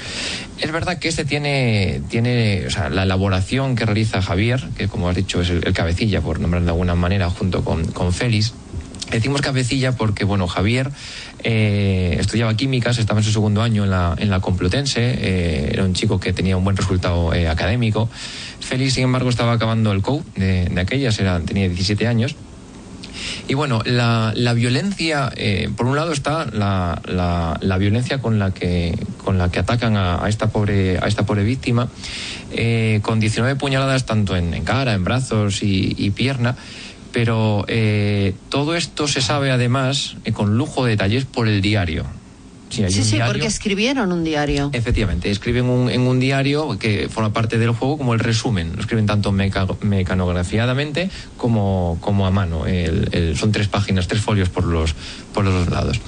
Es 0.64 0.72
verdad 0.72 0.98
que 0.98 1.10
este 1.10 1.26
tiene, 1.26 2.02
tiene 2.10 2.68
la 2.90 3.04
elaboración 3.04 3.76
que 3.76 3.86
realiza 3.86 4.22
Javier, 4.22 4.64
que 4.78 4.88
como 4.88 5.10
has 5.10 5.16
dicho 5.18 5.42
es 5.42 5.50
el, 5.50 5.74
cabecilla, 5.74 6.22
por 6.22 6.40
nombrar 6.40 6.64
de 6.64 6.70
alguna 6.70 6.96
manera, 6.96 7.30
junto 7.30 7.66
con, 7.66 7.86
con 7.88 8.14
Félix. 8.14 8.54
Decimos 9.12 9.42
cabecilla 9.42 9.92
porque, 9.98 10.24
bueno, 10.24 10.48
Javier 10.48 10.90
eh, 11.44 12.16
estudiaba 12.18 12.56
químicas, 12.56 12.98
estaba 12.98 13.20
en 13.20 13.26
su 13.26 13.34
segundo 13.34 13.62
año 13.62 13.84
en 13.84 13.90
la, 13.90 14.16
en 14.18 14.30
la 14.30 14.40
Complutense, 14.40 15.02
eh, 15.04 15.70
era 15.74 15.84
un 15.84 15.94
chico 15.94 16.18
que 16.18 16.32
tenía 16.32 16.56
un 16.56 16.64
buen 16.64 16.78
resultado 16.78 17.34
eh, 17.34 17.50
académico. 17.50 18.10
Félix, 18.62 18.94
sin 18.94 19.04
embargo, 19.04 19.30
estaba 19.30 19.52
acabando 19.52 19.92
el 19.92 20.02
COU 20.02 20.24
de, 20.38 20.70
de 20.70 20.80
aquellas, 20.80 21.20
era, 21.20 21.42
tenía 21.42 21.68
17 21.68 22.08
años 22.08 22.38
y 23.48 23.54
bueno, 23.54 23.82
la, 23.86 24.34
la 24.36 24.54
violencia, 24.54 25.32
eh, 25.36 25.70
por 25.76 25.86
un 25.86 25.96
lado 25.96 26.12
está 26.12 26.46
la, 26.46 27.02
la, 27.06 27.78
violencia 27.78 28.20
con 28.20 28.40
la 28.40 28.52
que, 28.52 28.98
con 29.24 29.38
la 29.38 29.50
que 29.50 29.60
atacan 29.60 29.98
a, 29.98 30.28
esta, 30.28 30.50
pobre, 30.50 30.98
a 30.98 31.08
esta 31.08 31.26
pobre 31.26 31.44
víctima, 31.44 31.90
eh, 32.52 33.00
con 33.02 33.20
19 33.20 33.56
puñaladas 33.56 34.06
tanto 34.06 34.36
en, 34.36 34.64
cara, 34.64 34.94
en 34.94 35.04
brazos 35.04 35.60
y, 35.62 36.10
pierna. 36.12 36.56
Pero 37.12 37.66
eh, 37.68 38.34
todo 38.50 38.76
esto 38.76 39.08
se 39.08 39.22
sabe 39.22 39.52
además 39.52 40.16
con 40.34 40.58
lujo 40.58 40.84
de 40.84 40.92
detalles 40.92 41.26
por 41.26 41.48
el 41.48 41.62
diario. 41.62 42.06
Sí, 42.74 42.84
hay 42.84 42.92
Sí, 42.92 43.00
un 43.00 43.06
sí, 43.06 43.16
diario. 43.16 43.34
porque 43.34 43.48
escribieron 43.48 44.12
un 44.12 44.24
diario. 44.24 44.70
Efectivamente, 44.74 45.30
escriben 45.30 45.66
un- 45.66 45.90
en 45.92 46.02
un 46.02 46.20
diario 46.20 46.78
que 46.80 47.08
forma 47.10 47.32
parte 47.32 47.58
del 47.60 47.72
juego 47.72 47.98
como 48.00 48.14
el 48.14 48.20
resumen. 48.20 48.72
Lo 48.76 48.82
escriben 48.82 49.06
tanto 49.06 49.32
meca- 49.32 49.68
mecanografiadamente 49.82 51.10
como, 51.38 51.98
como 52.02 52.26
a 52.26 52.32
mano. 52.32 52.66
El- 52.66 53.10
el- 53.12 53.38
son 53.38 53.52
tres 53.52 53.68
páginas, 53.68 54.08
tres 54.08 54.22
folios 54.22 54.50
por 54.50 54.66
los, 54.66 54.96
por 55.34 55.46
los 55.46 55.54
dos 55.54 55.70
lados. 55.70 56.00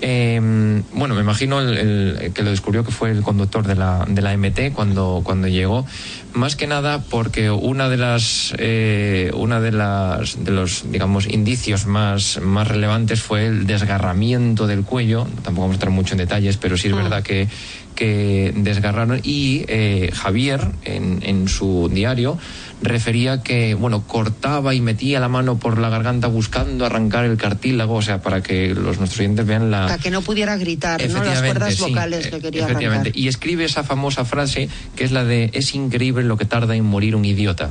Eh, 0.00 0.82
bueno, 0.94 1.14
me 1.14 1.20
imagino 1.22 1.60
el, 1.60 1.76
el 2.20 2.32
que 2.32 2.42
lo 2.42 2.50
descubrió 2.50 2.84
que 2.84 2.90
fue 2.92 3.10
el 3.10 3.22
conductor 3.22 3.66
de 3.66 3.74
la, 3.76 4.04
de 4.08 4.20
la 4.22 4.32
MT 4.36 4.72
cuando, 4.74 5.22
cuando 5.24 5.48
llegó. 5.48 5.86
Más 6.34 6.56
que 6.56 6.66
nada 6.66 7.02
porque 7.10 7.50
una 7.50 7.90
de 7.90 7.98
las 7.98 8.54
eh, 8.58 9.30
una 9.34 9.60
de 9.60 9.70
las 9.70 10.42
de 10.42 10.50
los 10.50 10.90
digamos 10.90 11.26
indicios 11.26 11.84
más, 11.84 12.40
más 12.40 12.68
relevantes 12.68 13.20
fue 13.20 13.46
el 13.46 13.66
desgarramiento 13.66 14.66
del 14.66 14.82
cuello. 14.82 15.26
Tampoco 15.42 15.62
vamos 15.62 15.74
a 15.74 15.76
entrar 15.76 15.90
mucho 16.02 16.14
en 16.14 16.18
detalles, 16.18 16.56
pero 16.56 16.76
sí 16.76 16.88
es 16.88 16.94
verdad 16.94 17.22
que, 17.22 17.48
que 17.94 18.52
desgarraron 18.56 19.20
y 19.22 19.64
eh, 19.68 20.10
Javier 20.12 20.60
en, 20.84 21.20
en 21.22 21.48
su 21.48 21.88
diario 21.92 22.38
refería 22.82 23.42
que 23.42 23.74
bueno 23.74 24.06
cortaba 24.06 24.74
y 24.74 24.80
metía 24.80 25.20
la 25.20 25.28
mano 25.28 25.58
por 25.58 25.78
la 25.78 25.88
garganta 25.88 26.26
buscando 26.26 26.84
arrancar 26.84 27.24
el 27.24 27.36
cartílago, 27.36 27.94
o 27.94 28.02
sea, 28.02 28.20
para 28.20 28.42
que 28.42 28.74
los 28.74 28.98
nuestros 28.98 29.20
oyentes 29.20 29.46
vean 29.46 29.70
la 29.70 29.86
Para 29.86 29.98
que 29.98 30.10
no 30.10 30.22
pudiera 30.22 30.56
gritar, 30.56 31.00
¿no? 31.08 31.22
Las 31.22 31.42
cuerdas 31.42 31.74
sí, 31.74 31.82
vocales 31.82 32.32
le 32.32 32.40
quería 32.40 32.64
efectivamente. 32.64 33.10
arrancar. 33.10 33.22
Y 33.22 33.28
escribe 33.28 33.64
esa 33.64 33.84
famosa 33.84 34.24
frase 34.24 34.68
que 34.96 35.04
es 35.04 35.12
la 35.12 35.24
de 35.24 35.50
es 35.52 35.74
increíble 35.74 36.24
lo 36.24 36.36
que 36.36 36.44
tarda 36.44 36.74
en 36.74 36.84
morir 36.84 37.14
un 37.14 37.24
idiota. 37.24 37.70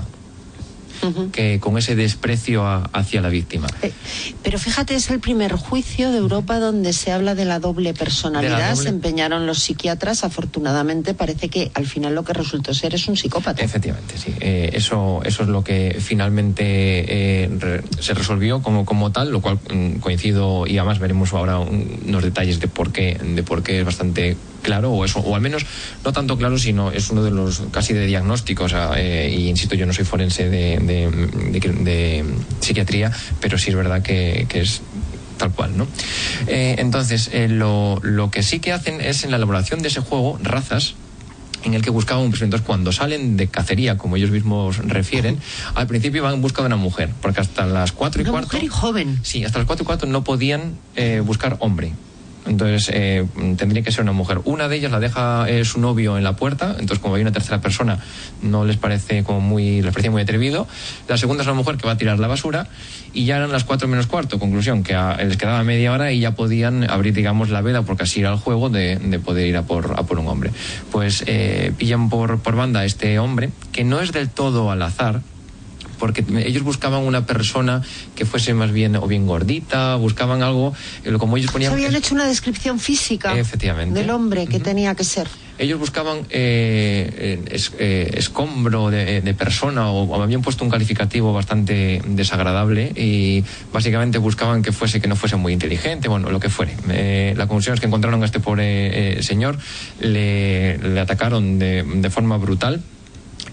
Que 1.31 1.59
con 1.59 1.77
ese 1.77 1.95
desprecio 1.95 2.65
a- 2.65 2.83
hacia 2.93 3.21
la 3.21 3.29
víctima. 3.29 3.67
Eh, 3.81 3.91
Pero 4.43 4.59
fíjate, 4.59 4.95
es 4.95 5.09
el 5.09 5.19
primer 5.19 5.53
juicio 5.53 6.11
de 6.11 6.17
Europa 6.17 6.59
donde 6.59 6.93
se 6.93 7.11
habla 7.11 7.35
de 7.35 7.45
la 7.45 7.59
doble 7.59 7.93
personalidad. 7.93 8.57
De 8.57 8.61
la 8.63 8.69
doble- 8.73 8.83
Se 8.83 8.89
empeñaron 8.89 9.45
los 9.47 9.59
psiquiatras. 9.59 10.23
Afortunadamente, 10.23 11.13
parece 11.13 11.49
que 11.49 11.71
al 11.73 11.85
final 11.85 12.15
lo 12.15 12.23
que 12.23 12.33
resultó 12.33 12.73
ser 12.73 12.93
es 12.95 13.07
un 13.07 13.17
psicópata. 13.17 13.63
Efectivamente, 13.63 14.17
sí. 14.17 14.33
Eh, 14.39 14.71
eso, 14.73 15.21
eso 15.23 15.43
es 15.43 15.49
lo 15.49 15.63
que 15.63 15.97
finalmente 15.99 16.63
eh, 17.43 17.49
re- 17.59 17.83
se 17.99 18.13
resolvió 18.13 18.61
como, 18.61 18.85
como 18.85 19.11
tal, 19.11 19.31
lo 19.31 19.41
cual 19.41 19.59
mm, 19.73 19.95
coincido 19.99 20.67
y 20.67 20.77
además 20.77 20.99
veremos 20.99 21.33
ahora 21.33 21.59
un- 21.59 21.99
unos 22.07 22.23
detalles 22.23 22.59
de 22.59 22.67
por 22.67 22.91
qué, 22.91 23.17
de 23.23 23.43
por 23.43 23.63
qué 23.63 23.79
es 23.79 23.85
bastante 23.85 24.37
claro 24.61 24.91
o 24.91 25.05
eso 25.05 25.19
o 25.19 25.35
al 25.35 25.41
menos 25.41 25.65
no 26.05 26.13
tanto 26.13 26.37
claro 26.37 26.57
sino 26.57 26.91
es 26.91 27.09
uno 27.09 27.23
de 27.23 27.31
los 27.31 27.63
casi 27.71 27.93
de 27.93 28.05
diagnósticos 28.05 28.65
o 28.65 28.69
sea, 28.69 28.91
eh, 28.97 29.33
y 29.35 29.47
insisto 29.49 29.75
yo 29.75 29.85
no 29.85 29.93
soy 29.93 30.05
forense 30.05 30.49
de, 30.49 30.77
de- 30.79 31.11
de- 31.59 31.83
de 31.83 32.25
psiquiatría 32.59 33.11
pero 33.39 33.57
sí 33.57 33.69
es 33.69 33.75
verdad 33.75 34.01
que, 34.01 34.45
que 34.49 34.61
es 34.61 34.81
tal 35.37 35.51
cual, 35.53 35.75
¿no? 35.75 35.87
Eh, 36.45 36.75
entonces, 36.77 37.31
eh, 37.33 37.47
lo, 37.47 37.99
lo 38.03 38.29
que 38.29 38.43
sí 38.43 38.59
que 38.59 38.71
hacen 38.73 39.01
es 39.01 39.23
en 39.23 39.31
la 39.31 39.37
elaboración 39.37 39.81
de 39.81 39.87
ese 39.87 39.99
juego, 39.99 40.37
razas, 40.43 40.93
en 41.63 41.73
el 41.73 41.81
que 41.81 41.89
buscaban. 41.89 42.25
Entonces, 42.25 42.61
cuando 42.61 42.91
salen 42.91 43.37
de 43.37 43.47
cacería, 43.47 43.97
como 43.97 44.17
ellos 44.17 44.29
mismos 44.29 44.77
refieren, 44.77 45.39
al 45.73 45.87
principio 45.87 46.21
van 46.21 46.35
en 46.35 46.41
busca 46.43 46.61
de 46.61 46.67
una 46.67 46.75
mujer, 46.75 47.09
porque 47.23 47.41
hasta 47.41 47.65
las 47.65 47.91
cuatro 47.91 48.21
y 48.21 48.25
Una 48.25 48.31
cuarto... 48.33 48.47
mujer 48.49 48.63
y 48.65 48.67
joven. 48.67 49.19
Sí, 49.23 49.43
hasta 49.43 49.57
las 49.57 49.65
cuatro 49.65 49.81
y 49.81 49.87
cuarto 49.87 50.05
no 50.05 50.23
podían 50.23 50.75
eh, 50.95 51.23
buscar 51.25 51.57
hombre. 51.59 51.93
Entonces 52.45 52.89
eh, 52.93 53.25
tendría 53.57 53.83
que 53.83 53.91
ser 53.91 54.01
una 54.01 54.13
mujer. 54.13 54.39
Una 54.45 54.67
de 54.67 54.77
ellas 54.77 54.91
la 54.91 54.99
deja 54.99 55.47
eh, 55.49 55.63
su 55.63 55.79
novio 55.79 56.17
en 56.17 56.23
la 56.23 56.35
puerta, 56.35 56.75
entonces 56.79 56.99
como 56.99 57.15
hay 57.15 57.21
una 57.21 57.31
tercera 57.31 57.61
persona 57.61 57.99
no 58.41 58.65
les 58.65 58.77
parece 58.77 59.23
como 59.23 59.41
muy, 59.41 59.81
les 59.81 59.91
parecía 59.91 60.11
muy 60.11 60.21
atrevido. 60.21 60.67
La 61.07 61.17
segunda 61.17 61.43
es 61.43 61.47
una 61.47 61.55
mujer 61.55 61.77
que 61.77 61.85
va 61.85 61.93
a 61.93 61.97
tirar 61.97 62.19
la 62.19 62.27
basura 62.27 62.67
y 63.13 63.25
ya 63.25 63.37
eran 63.37 63.51
las 63.51 63.63
cuatro 63.63 63.87
menos 63.87 64.07
cuarto. 64.07 64.39
Conclusión, 64.39 64.83
que 64.83 64.97
les 65.23 65.37
quedaba 65.37 65.63
media 65.63 65.91
hora 65.91 66.11
y 66.11 66.19
ya 66.19 66.31
podían 66.31 66.89
abrir, 66.89 67.13
digamos, 67.13 67.49
la 67.49 67.61
veda, 67.61 67.83
porque 67.83 68.03
así 68.03 68.21
era 68.21 68.31
el 68.31 68.37
juego 68.37 68.69
de, 68.69 68.97
de 68.97 69.19
poder 69.19 69.47
ir 69.47 69.57
a 69.57 69.63
por, 69.63 69.93
a 69.97 70.03
por 70.03 70.19
un 70.19 70.27
hombre. 70.27 70.51
Pues 70.91 71.23
eh, 71.27 71.73
pillan 71.77 72.09
por, 72.09 72.39
por 72.39 72.55
banda 72.55 72.81
a 72.81 72.85
este 72.85 73.19
hombre, 73.19 73.51
que 73.71 73.83
no 73.83 73.99
es 73.99 74.11
del 74.11 74.29
todo 74.29 74.71
al 74.71 74.81
azar, 74.81 75.21
porque 76.01 76.25
ellos 76.43 76.63
buscaban 76.63 77.03
una 77.03 77.27
persona 77.27 77.83
que 78.15 78.25
fuese 78.25 78.55
más 78.55 78.71
bien 78.71 78.95
o 78.95 79.05
bien 79.05 79.27
gordita, 79.27 79.95
buscaban 79.97 80.41
algo, 80.41 80.73
eh, 81.05 81.13
como 81.19 81.37
ellos 81.37 81.51
Se 81.51 81.53
ponían... 81.53 81.73
habían 81.73 81.95
hecho 81.95 82.15
una 82.15 82.25
descripción 82.25 82.79
física 82.79 83.37
Efectivamente. 83.37 83.99
del 83.99 84.09
hombre 84.09 84.47
que 84.47 84.59
tenía 84.59 84.95
que 84.95 85.03
ser. 85.03 85.27
Ellos 85.59 85.77
buscaban 85.77 86.17
eh, 86.31 87.05
eh, 87.15 87.39
es- 87.51 87.71
eh, 87.77 88.15
escombro 88.17 88.89
de, 88.89 89.21
de 89.21 89.33
persona 89.35 89.91
o, 89.91 90.05
o 90.09 90.23
habían 90.23 90.41
puesto 90.41 90.63
un 90.63 90.71
calificativo 90.71 91.33
bastante 91.33 92.01
desagradable 92.07 92.91
y 92.95 93.43
básicamente 93.71 94.17
buscaban 94.17 94.63
que 94.63 94.71
fuese 94.71 94.99
que 94.99 95.07
no 95.07 95.15
fuese 95.15 95.35
muy 95.35 95.53
inteligente, 95.53 96.07
bueno, 96.07 96.31
lo 96.31 96.39
que 96.39 96.49
fuere. 96.49 96.73
Eh, 96.89 97.35
la 97.37 97.45
conclusión 97.45 97.75
es 97.75 97.79
que 97.79 97.85
encontraron 97.85 98.23
a 98.23 98.25
este 98.25 98.39
pobre 98.39 99.19
eh, 99.19 99.23
señor, 99.23 99.59
le, 99.99 100.79
le 100.79 100.99
atacaron 100.99 101.59
de, 101.59 101.83
de 101.83 102.09
forma 102.09 102.37
brutal. 102.37 102.81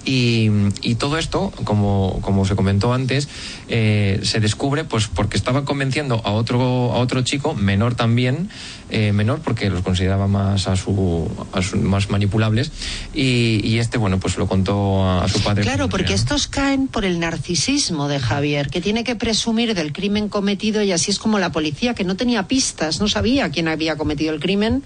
Y, 0.09 0.49
y 0.81 0.95
todo 0.95 1.19
esto, 1.19 1.53
como, 1.65 2.21
como 2.23 2.47
se 2.47 2.57
comentó 2.57 2.95
antes, 2.95 3.29
eh, 3.69 4.21
se 4.23 4.41
descubre 4.41 4.85
pues 4.85 5.07
porque 5.07 5.37
estaba 5.37 5.67
convenciendo 5.67 6.23
a 6.25 6.31
otro, 6.33 6.93
a 6.95 6.99
otro 6.99 7.21
chico, 7.21 7.53
menor 7.55 7.95
también, 7.95 8.49
eh, 8.89 9.13
menor 9.13 9.41
porque 9.45 9.69
los 9.69 9.83
consideraba 9.83 10.27
más 10.27 10.67
a 10.67 10.77
su, 10.77 11.29
a 11.53 11.61
su- 11.61 11.77
más 11.77 12.09
manipulables, 12.09 12.73
y, 13.13 13.61
y 13.63 13.81
este 13.81 13.99
bueno 13.99 14.19
pues 14.19 14.39
lo 14.39 14.47
contó 14.47 15.05
a, 15.05 15.25
a 15.25 15.29
su 15.29 15.41
padre. 15.43 15.63
Claro, 15.63 15.91
porque 15.91 16.15
estos 16.15 16.47
caen 16.49 16.89
por 16.89 17.05
el 17.05 17.21
narcisismo 17.21 18.09
de 18.09 18.19
Javier, 18.19 18.71
que 18.71 18.81
tiene 18.81 19.05
que 19.05 19.15
presumir 19.15 19.75
del 19.75 19.93
crimen 19.93 20.31
cometido 20.31 20.83
y 20.83 20.91
así 20.93 21.11
es 21.11 21.19
como 21.19 21.39
la 21.39 21.53
policía, 21.53 21.93
que 21.93 22.05
no 22.05 22.17
tenía 22.17 22.49
pistas, 22.49 22.99
no 22.99 23.09
sabía 23.09 23.51
quién 23.51 23.69
había 23.69 23.97
cometido 23.97 24.33
el 24.33 24.41
crimen, 24.41 24.83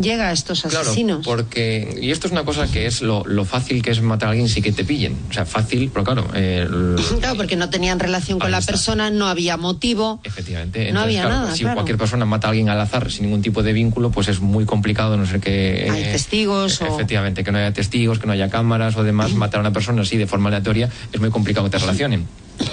llega 0.00 0.28
a 0.28 0.32
estos 0.32 0.62
Claro, 0.62 0.80
asesinos. 0.80 1.24
porque, 1.24 1.98
y 2.00 2.10
esto 2.10 2.26
es 2.26 2.32
una 2.32 2.44
cosa 2.44 2.66
que 2.66 2.86
es 2.86 3.02
lo, 3.02 3.24
lo 3.24 3.44
fácil 3.44 3.82
que 3.82 3.90
es 3.90 4.00
matar 4.02 4.28
a 4.28 4.30
alguien 4.32 4.48
sin 4.48 4.62
que 4.62 4.72
te 4.72 4.84
pillen. 4.84 5.16
O 5.30 5.32
sea, 5.32 5.44
fácil, 5.46 5.90
pero 5.92 6.04
claro, 6.04 6.26
eh, 6.34 6.66
Claro, 7.20 7.36
porque 7.36 7.56
no 7.56 7.70
tenían 7.70 7.98
relación 8.00 8.38
con 8.38 8.50
la 8.50 8.60
persona, 8.60 9.10
no 9.10 9.26
había 9.28 9.56
motivo. 9.56 10.20
Efectivamente. 10.24 10.80
No 10.80 10.86
Entonces, 10.88 11.04
había 11.04 11.22
claro, 11.22 11.42
nada, 11.42 11.54
Si 11.54 11.60
claro. 11.62 11.74
cualquier 11.76 11.98
persona 11.98 12.24
mata 12.24 12.46
a 12.48 12.50
alguien 12.50 12.68
al 12.68 12.80
azar 12.80 13.10
sin 13.10 13.24
ningún 13.24 13.42
tipo 13.42 13.62
de 13.62 13.72
vínculo, 13.72 14.10
pues 14.10 14.28
es 14.28 14.40
muy 14.40 14.64
complicado, 14.64 15.14
a 15.14 15.16
no 15.16 15.26
ser 15.26 15.40
que. 15.40 15.88
Hay 15.90 16.04
testigos 16.04 16.80
o- 16.82 16.86
Efectivamente, 16.86 17.44
que 17.44 17.52
no 17.52 17.58
haya 17.58 17.72
testigos, 17.72 18.18
que 18.18 18.26
no 18.26 18.32
haya 18.32 18.48
cámaras 18.48 18.96
o 18.96 19.02
demás. 19.04 19.32
matar 19.34 19.58
a 19.58 19.60
una 19.60 19.72
persona 19.72 20.02
así 20.02 20.16
de 20.16 20.26
forma 20.26 20.48
aleatoria 20.48 20.88
es 21.12 21.20
muy 21.20 21.30
complicado 21.30 21.66
que 21.66 21.70
te 21.70 21.78
relacionen. 21.84 22.26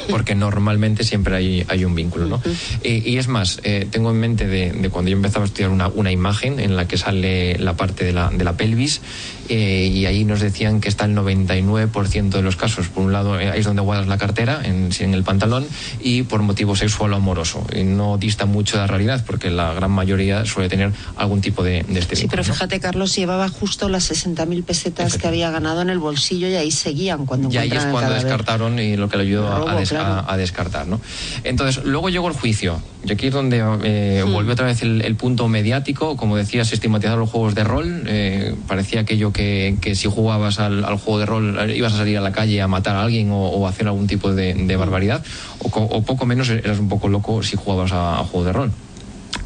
Porque 0.09 0.35
normalmente 0.35 1.03
siempre 1.03 1.35
hay, 1.35 1.65
hay 1.67 1.85
un 1.85 1.95
vínculo, 1.95 2.25
¿no? 2.25 2.41
y, 2.83 3.09
y 3.09 3.17
es 3.17 3.27
más, 3.27 3.59
eh, 3.63 3.87
tengo 3.89 4.09
en 4.11 4.19
mente 4.19 4.47
de, 4.47 4.71
de 4.71 4.89
cuando 4.89 5.09
yo 5.11 5.17
empezaba 5.17 5.45
a 5.45 5.47
estudiar 5.47 5.69
una, 5.71 5.87
una 5.87 6.11
imagen 6.11 6.59
en 6.59 6.75
la 6.75 6.87
que 6.87 6.97
sale 6.97 7.57
la 7.59 7.75
parte 7.75 8.05
de 8.05 8.13
la, 8.13 8.29
de 8.29 8.43
la 8.43 8.53
pelvis 8.57 9.01
eh, 9.49 9.91
y 9.91 10.05
ahí 10.05 10.25
nos 10.25 10.41
decían 10.41 10.79
que 10.79 10.89
está 10.89 11.05
el 11.05 11.15
99% 11.15 12.29
de 12.29 12.41
los 12.41 12.55
casos. 12.55 12.87
Por 12.89 13.03
un 13.03 13.11
lado, 13.13 13.39
eh, 13.39 13.49
ahí 13.49 13.59
es 13.59 13.65
donde 13.65 13.81
guardas 13.81 14.07
la 14.07 14.17
cartera, 14.17 14.61
en, 14.63 14.89
en 14.99 15.13
el 15.13 15.23
pantalón, 15.23 15.65
y 15.99 16.23
por 16.23 16.41
motivo 16.43 16.75
sexual 16.75 17.13
o 17.13 17.15
amoroso. 17.15 17.65
Y 17.75 17.83
no 17.83 18.17
dista 18.17 18.45
mucho 18.45 18.77
de 18.77 18.81
la 18.81 18.87
realidad, 18.87 19.23
porque 19.25 19.49
la 19.49 19.73
gran 19.73 19.91
mayoría 19.91 20.45
suele 20.45 20.69
tener 20.69 20.91
algún 21.15 21.41
tipo 21.41 21.63
de, 21.63 21.83
de 21.87 21.99
este 21.99 22.15
Sí, 22.15 22.23
vínculo, 22.23 22.41
pero 22.41 22.47
¿no? 22.47 22.53
fíjate, 22.53 22.79
Carlos 22.79 23.15
llevaba 23.15 23.49
justo 23.49 23.89
las 23.89 24.11
60.000 24.11 24.63
pesetas 24.63 25.17
que 25.17 25.27
había 25.27 25.49
ganado 25.49 25.81
en 25.81 25.89
el 25.89 25.97
bolsillo 25.99 26.47
y 26.47 26.55
ahí 26.55 26.71
seguían 26.71 27.25
cuando 27.25 27.49
Y 27.51 27.57
ahí 27.57 27.71
es 27.71 27.85
cuando 27.85 28.13
descartaron 28.13 28.77
y 28.79 28.97
lo 28.97 29.09
que 29.09 29.17
le 29.17 29.23
ayudó 29.23 29.47
a- 29.47 29.71
a, 29.71 29.75
des- 29.79 29.89
claro. 29.89 30.05
a- 30.27 30.33
a 30.33 30.37
descartar, 30.37 30.87
¿no? 30.87 30.99
Entonces, 31.43 31.83
luego 31.85 32.09
llegó 32.09 32.27
el 32.27 32.33
juicio. 32.33 32.79
Y 33.05 33.11
aquí 33.13 33.27
es 33.27 33.33
donde 33.33 33.63
eh, 33.83 34.23
Hmm. 34.25 34.33
volvió 34.33 34.53
otra 34.53 34.65
vez 34.65 34.81
el, 34.81 35.01
el 35.01 35.15
punto 35.15 35.47
mediático. 35.47 36.17
Como 36.17 36.35
decías, 36.35 36.71
estigmatizaron 36.73 37.19
los 37.21 37.29
juegos 37.29 37.55
de 37.55 37.63
rol. 37.63 38.03
Eh, 38.07 38.55
parecía 38.67 39.01
aquello 39.01 39.31
que, 39.31 39.77
que 39.81 39.95
si 39.95 40.09
jugabas 40.09 40.59
al, 40.59 40.83
al 40.83 40.97
juego 40.97 41.19
de 41.19 41.25
rol 41.25 41.57
eh, 41.69 41.75
ibas 41.77 41.93
a 41.93 41.97
salir 41.97 42.17
a 42.17 42.21
la 42.21 42.31
calle 42.31 42.61
a 42.61 42.67
matar 42.67 42.95
a 42.97 43.03
alguien 43.03 43.31
o, 43.31 43.39
o 43.41 43.67
hacer 43.67 43.87
algún 43.87 44.07
tipo 44.07 44.33
de, 44.33 44.53
de 44.53 44.75
barbaridad. 44.75 45.23
O, 45.59 45.67
o 45.69 46.01
poco 46.03 46.25
menos 46.25 46.49
eras 46.49 46.79
un 46.79 46.89
poco 46.89 47.07
loco 47.07 47.41
si 47.43 47.55
jugabas 47.55 47.91
a, 47.93 48.19
a 48.19 48.23
juego 48.25 48.45
de 48.45 48.53
rol. 48.53 48.71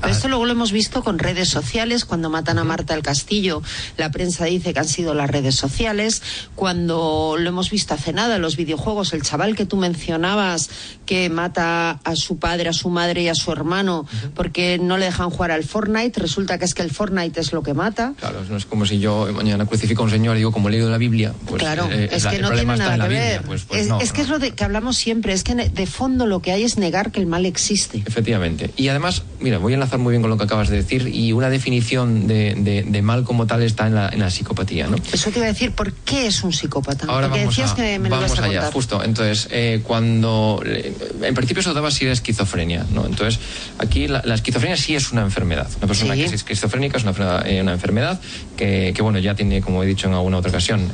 Pero 0.03 0.13
esto 0.13 0.27
luego 0.27 0.45
lo 0.45 0.51
hemos 0.51 0.71
visto 0.71 1.03
con 1.03 1.17
redes 1.17 1.49
sociales, 1.49 2.05
cuando 2.05 2.29
matan 2.29 2.59
a 2.59 2.63
Marta 2.63 2.93
el 2.93 3.01
Castillo, 3.01 3.61
la 3.97 4.11
prensa 4.11 4.45
dice 4.45 4.73
que 4.73 4.79
han 4.79 4.87
sido 4.87 5.13
las 5.13 5.29
redes 5.29 5.55
sociales, 5.55 6.21
cuando 6.55 7.35
lo 7.39 7.49
hemos 7.49 7.69
visto 7.69 7.93
hace 7.93 8.13
nada 8.13 8.35
en 8.35 8.41
los 8.41 8.57
videojuegos, 8.57 9.13
el 9.13 9.21
chaval 9.21 9.55
que 9.55 9.65
tú 9.65 9.77
mencionabas 9.77 10.69
que 11.05 11.29
mata 11.29 11.99
a 12.03 12.15
su 12.15 12.37
padre, 12.37 12.69
a 12.69 12.73
su 12.73 12.89
madre 12.89 13.23
y 13.23 13.27
a 13.29 13.35
su 13.35 13.51
hermano 13.51 14.05
porque 14.35 14.77
no 14.77 14.97
le 14.97 15.05
dejan 15.05 15.29
jugar 15.29 15.51
al 15.51 15.63
Fortnite, 15.63 16.19
resulta 16.19 16.57
que 16.57 16.65
es 16.65 16.73
que 16.73 16.81
el 16.81 16.91
Fortnite 16.91 17.39
es 17.39 17.53
lo 17.53 17.63
que 17.63 17.73
mata. 17.73 18.13
Claro, 18.19 18.43
no 18.49 18.57
es 18.57 18.65
como 18.65 18.85
si 18.85 18.99
yo 18.99 19.27
mañana 19.33 19.65
crucifico 19.65 20.01
a 20.01 20.05
un 20.05 20.11
señor 20.11 20.35
y 20.35 20.39
digo, 20.39 20.51
como 20.51 20.69
he 20.69 20.71
leído 20.71 20.89
la 20.89 20.97
Biblia, 20.97 21.33
pues 21.47 21.61
claro, 21.61 21.87
eh, 21.91 22.09
es 22.11 22.25
que 22.25 22.35
el 22.35 22.41
no 22.41 22.51
tiene 22.51 22.73
está 22.73 22.75
nada 22.75 22.97
la 22.97 23.03
que 23.05 23.09
Biblia. 23.09 23.29
ver. 23.31 23.41
Pues, 23.43 23.63
pues 23.63 23.81
es 23.81 23.87
no, 23.87 23.99
es 23.99 24.11
que 24.11 24.19
no. 24.19 24.23
es 24.23 24.29
lo 24.29 24.39
de, 24.39 24.51
que 24.51 24.63
hablamos 24.63 24.97
siempre, 24.97 25.33
es 25.33 25.43
que 25.43 25.55
de 25.55 25.85
fondo 25.85 26.25
lo 26.25 26.41
que 26.41 26.51
hay 26.51 26.63
es 26.63 26.77
negar 26.77 27.11
que 27.11 27.19
el 27.19 27.25
mal 27.25 27.45
existe. 27.45 28.03
Efectivamente. 28.05 28.71
Y 28.75 28.87
además, 28.87 29.23
mira, 29.39 29.57
voy 29.57 29.73
a 29.73 29.75
enlazar 29.75 29.92
muy 29.99 30.11
bien 30.11 30.21
con 30.21 30.29
lo 30.29 30.37
que 30.37 30.43
acabas 30.43 30.69
de 30.69 30.77
decir 30.77 31.07
y 31.13 31.31
una 31.33 31.49
definición 31.49 32.27
de, 32.27 32.55
de- 32.57 32.83
de 32.83 33.01
mal 33.01 33.23
como 33.23 33.47
tal 33.47 33.61
está 33.63 33.87
en 33.87 33.95
la, 33.95 34.09
en 34.09 34.19
la 34.19 34.29
psicopatía, 34.29 34.87
¿no? 34.87 34.97
Eso 35.11 35.31
te 35.31 35.39
iba 35.39 35.47
a 35.47 35.51
decir, 35.51 35.71
¿por 35.71 35.93
qué 35.93 36.27
es 36.27 36.43
un 36.43 36.53
psicópata? 36.53 37.05
Ahora 37.07 37.27
Porque 37.27 37.39
vamos, 37.41 37.55
decías 37.55 37.71
a- 37.71 37.75
que 37.75 37.99
me 37.99 38.09
lo 38.09 38.15
vamos 38.15 38.31
a 38.39 38.43
allá, 38.45 38.53
contar. 38.59 38.73
justo. 38.73 39.03
Entonces, 39.03 39.47
eh, 39.51 39.81
cuando. 39.83 40.61
eh, 40.65 40.93
En 41.21 41.33
principio 41.35 41.61
eso 41.61 41.73
daba 41.73 41.91
si 41.91 42.05
era 42.05 42.13
esquizofrenia, 42.13 42.85
¿no? 42.93 43.05
Entonces, 43.05 43.39
aquí 43.79 44.07
la, 44.07 44.21
la 44.25 44.35
esquizofrenia 44.35 44.77
sí 44.77 44.95
es 44.95 45.11
una 45.11 45.21
enfermedad. 45.21 45.69
Una 45.77 45.87
persona 45.87 46.13
Sí. 46.13 46.19
que 46.21 46.25
es 46.25 46.33
esquizofrénica 46.33 46.97
es 46.97 47.03
una, 47.03 47.11
enfermedad- 47.11 47.47
eh, 47.47 47.61
una 47.61 47.73
enfermedad 47.73 48.21
que, 48.57 48.93
que, 48.95 49.01
bueno, 49.01 49.19
ya 49.19 49.35
tiene, 49.35 49.61
como 49.61 49.83
he 49.83 49.85
dicho 49.85 50.07
en 50.07 50.13
alguna 50.13 50.37
otra 50.37 50.49
ocasión, 50.49 50.91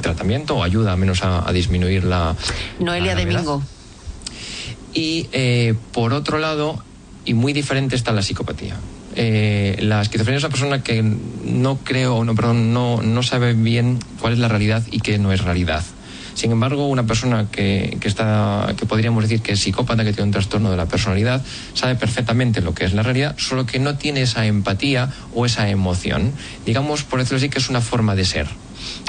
tratamiento 0.00 0.56
o 0.56 0.62
ayuda 0.62 0.92
al 0.92 0.98
menos 0.98 1.22
a, 1.22 1.48
a 1.48 1.52
disminuir 1.52 2.04
la. 2.04 2.34
Noelia 2.80 3.14
la. 3.14 3.20
Domingo. 3.24 3.62
Y 4.94 5.28
eh, 5.32 5.74
por 5.92 6.12
otro 6.12 6.38
lado, 6.38 6.82
y 7.24 7.34
muy 7.34 7.52
diferente 7.52 7.96
está 7.96 8.12
la 8.12 8.22
psicopatía. 8.22 8.76
Eh, 9.14 9.78
la 9.80 10.00
esquizofrenia 10.02 10.38
es 10.38 10.44
una 10.44 10.50
persona 10.50 10.82
que 10.82 11.02
no 11.02 11.78
creo, 11.78 12.24
no, 12.24 12.34
perdón, 12.34 12.72
no, 12.72 13.02
no 13.02 13.22
sabe 13.22 13.52
bien 13.52 13.98
cuál 14.20 14.32
es 14.32 14.38
la 14.38 14.48
realidad 14.48 14.82
y 14.90 15.00
qué 15.00 15.18
no 15.18 15.32
es 15.32 15.42
realidad. 15.42 15.84
Sin 16.34 16.50
embargo, 16.50 16.86
una 16.86 17.04
persona 17.04 17.46
que, 17.50 17.98
que 18.00 18.08
está, 18.08 18.74
que 18.76 18.86
podríamos 18.86 19.22
decir 19.22 19.42
que 19.42 19.52
es 19.52 19.60
psicópata, 19.60 20.02
que 20.02 20.12
tiene 20.12 20.28
un 20.28 20.30
trastorno 20.32 20.70
de 20.70 20.78
la 20.78 20.86
personalidad, 20.86 21.42
sabe 21.74 21.94
perfectamente 21.94 22.62
lo 22.62 22.74
que 22.74 22.86
es 22.86 22.94
la 22.94 23.02
realidad, 23.02 23.34
solo 23.38 23.66
que 23.66 23.78
no 23.78 23.96
tiene 23.96 24.22
esa 24.22 24.46
empatía 24.46 25.12
o 25.34 25.44
esa 25.44 25.68
emoción. 25.68 26.32
Digamos, 26.64 27.02
por 27.02 27.18
decirlo 27.18 27.36
así, 27.36 27.50
que 27.50 27.58
es 27.58 27.68
una 27.68 27.82
forma 27.82 28.14
de 28.14 28.24
ser. 28.24 28.48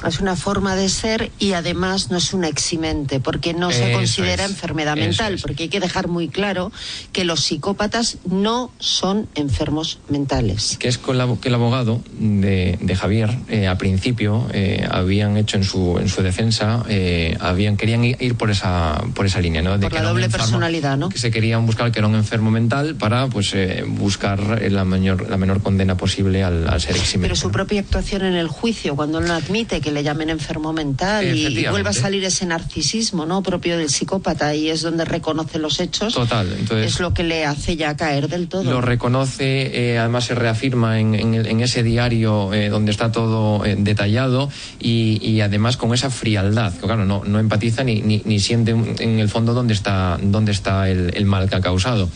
Es 0.08 0.20
una 0.20 0.36
forma 0.36 0.76
de 0.76 0.90
ser 0.90 1.32
y 1.40 1.54
además 1.54 2.12
no 2.12 2.18
es 2.18 2.34
una 2.34 2.48
eximente, 2.48 3.20
porque 3.20 3.54
no 3.54 3.72
se 3.72 3.90
Eso 3.90 3.98
considera 3.98 4.46
es, 4.46 4.52
enfermedad 4.52 4.96
mental, 4.96 5.36
es. 5.36 5.42
porque 5.42 5.64
hay 5.64 5.70
que 5.70 5.80
dejar 5.80 6.08
muy 6.08 6.28
claro 6.30 6.72
que 7.12 7.24
los 7.24 7.40
psicópatas 7.42 8.18
no 8.30 8.72
son 8.80 9.28
enfermos 9.36 10.00
mentales. 10.10 10.78
que 10.80 10.88
es 10.88 10.98
con 10.98 11.18
la- 11.18 11.28
que 11.42 11.48
el 11.50 11.56
abogado 11.56 12.02
de, 12.20 12.78
de 12.82 12.96
Javier 12.96 13.38
eh, 13.50 13.68
a 13.68 13.78
principio 13.78 14.48
eh, 14.54 14.86
habían 14.90 15.38
hecho 15.38 15.58
en 15.58 15.64
su 15.64 15.98
en 16.00 16.10
su 16.10 16.22
defensa 16.22 16.84
eh, 16.90 17.38
habían 17.40 17.78
querían 17.78 18.04
ir 18.04 18.36
por 18.36 18.52
esa 18.52 19.02
por 19.16 19.26
esa 19.26 19.40
línea 19.40 19.62
no 19.62 19.80
Por 19.80 19.90
que 19.90 19.96
la 19.96 20.02
un 20.02 20.08
doble 20.10 20.26
enfermo- 20.26 20.38
personalidad, 20.44 20.98
¿no? 20.98 21.10
que 21.10 21.18
se 21.18 21.32
querían 21.32 21.66
buscar 21.66 21.92
que 21.92 22.00
era 22.00 22.08
un 22.08 22.16
enfermo 22.16 22.52
mental 22.52 22.96
para 22.96 23.28
pues 23.28 23.52
eh, 23.54 23.84
buscar 23.88 24.60
eh, 24.62 24.70
la 24.70 24.84
mayor 24.84 25.30
la 25.30 25.38
menor 25.38 25.62
condena 25.62 25.96
posible 25.98 26.44
al, 26.44 26.68
al 26.68 26.82
ser 26.82 26.96
eximente 26.98 27.30
Pero 27.30 27.36
su 27.36 27.48
¿no? 27.48 27.54
propia 27.54 27.80
actuación 27.82 28.24
en 28.26 28.34
el 28.34 28.48
juicio, 28.48 28.96
cuando 28.96 29.22
no 29.22 29.34
admite 29.34 29.80
que 29.82 29.92
le 29.94 30.04
llamen 30.04 30.30
enfermo 30.30 30.74
mental 30.74 31.26
y, 31.38 31.66
vuelva 31.68 31.92
a 31.92 31.94
salir 31.94 32.24
ese 32.24 32.46
narcisismo 32.46 33.26
no 33.26 33.42
propio 33.44 33.78
del 33.78 33.90
psicópata 33.90 34.54
y 34.56 34.70
es 34.70 34.82
donde 34.82 35.06
reconoce 35.06 35.60
los 35.60 35.80
hechos, 35.80 36.14
Total, 36.14 36.48
entonces- 36.60 36.94
es 36.96 37.00
lo 37.00 37.14
que 37.14 37.24
le 37.24 37.46
hace 37.46 37.76
ya 37.78 37.96
caer 37.96 38.28
del 38.28 38.48
todo. 38.48 38.64
Lo 38.64 38.82
reconoce, 38.82 39.94
eh, 39.94 39.98
además 40.00 40.26
se 40.26 40.36
reafirma 40.36 41.00
en, 41.00 41.16
en 41.16 41.34
el- 41.36 41.48
en 41.48 41.62
ese 41.62 41.84
diario 41.84 42.54
eh, 42.54 42.70
donde 42.70 42.92
está 42.92 43.12
todo 43.12 43.64
eh, 43.66 43.76
detallado 43.78 44.50
y, 44.80 45.20
y 45.22 45.42
además 45.42 45.78
con 45.78 45.94
esa 45.94 46.10
frialdad, 46.10 46.74
que 46.74 46.82
claro, 46.86 47.06
no, 47.06 47.24
no 47.26 47.40
empatiza 47.40 47.84
ni, 47.84 48.02
ni, 48.02 48.22
ni 48.26 48.40
siente 48.40 48.72
en 48.72 49.20
el 49.20 49.30
fondo 49.30 49.54
dónde 49.54 49.74
está, 49.74 50.18
dónde 50.22 50.52
está 50.52 50.90
el, 50.90 51.12
el 51.16 51.26
mal 51.26 51.50
que 51.50 51.56
ha 51.56 51.62
causado. 51.62 52.10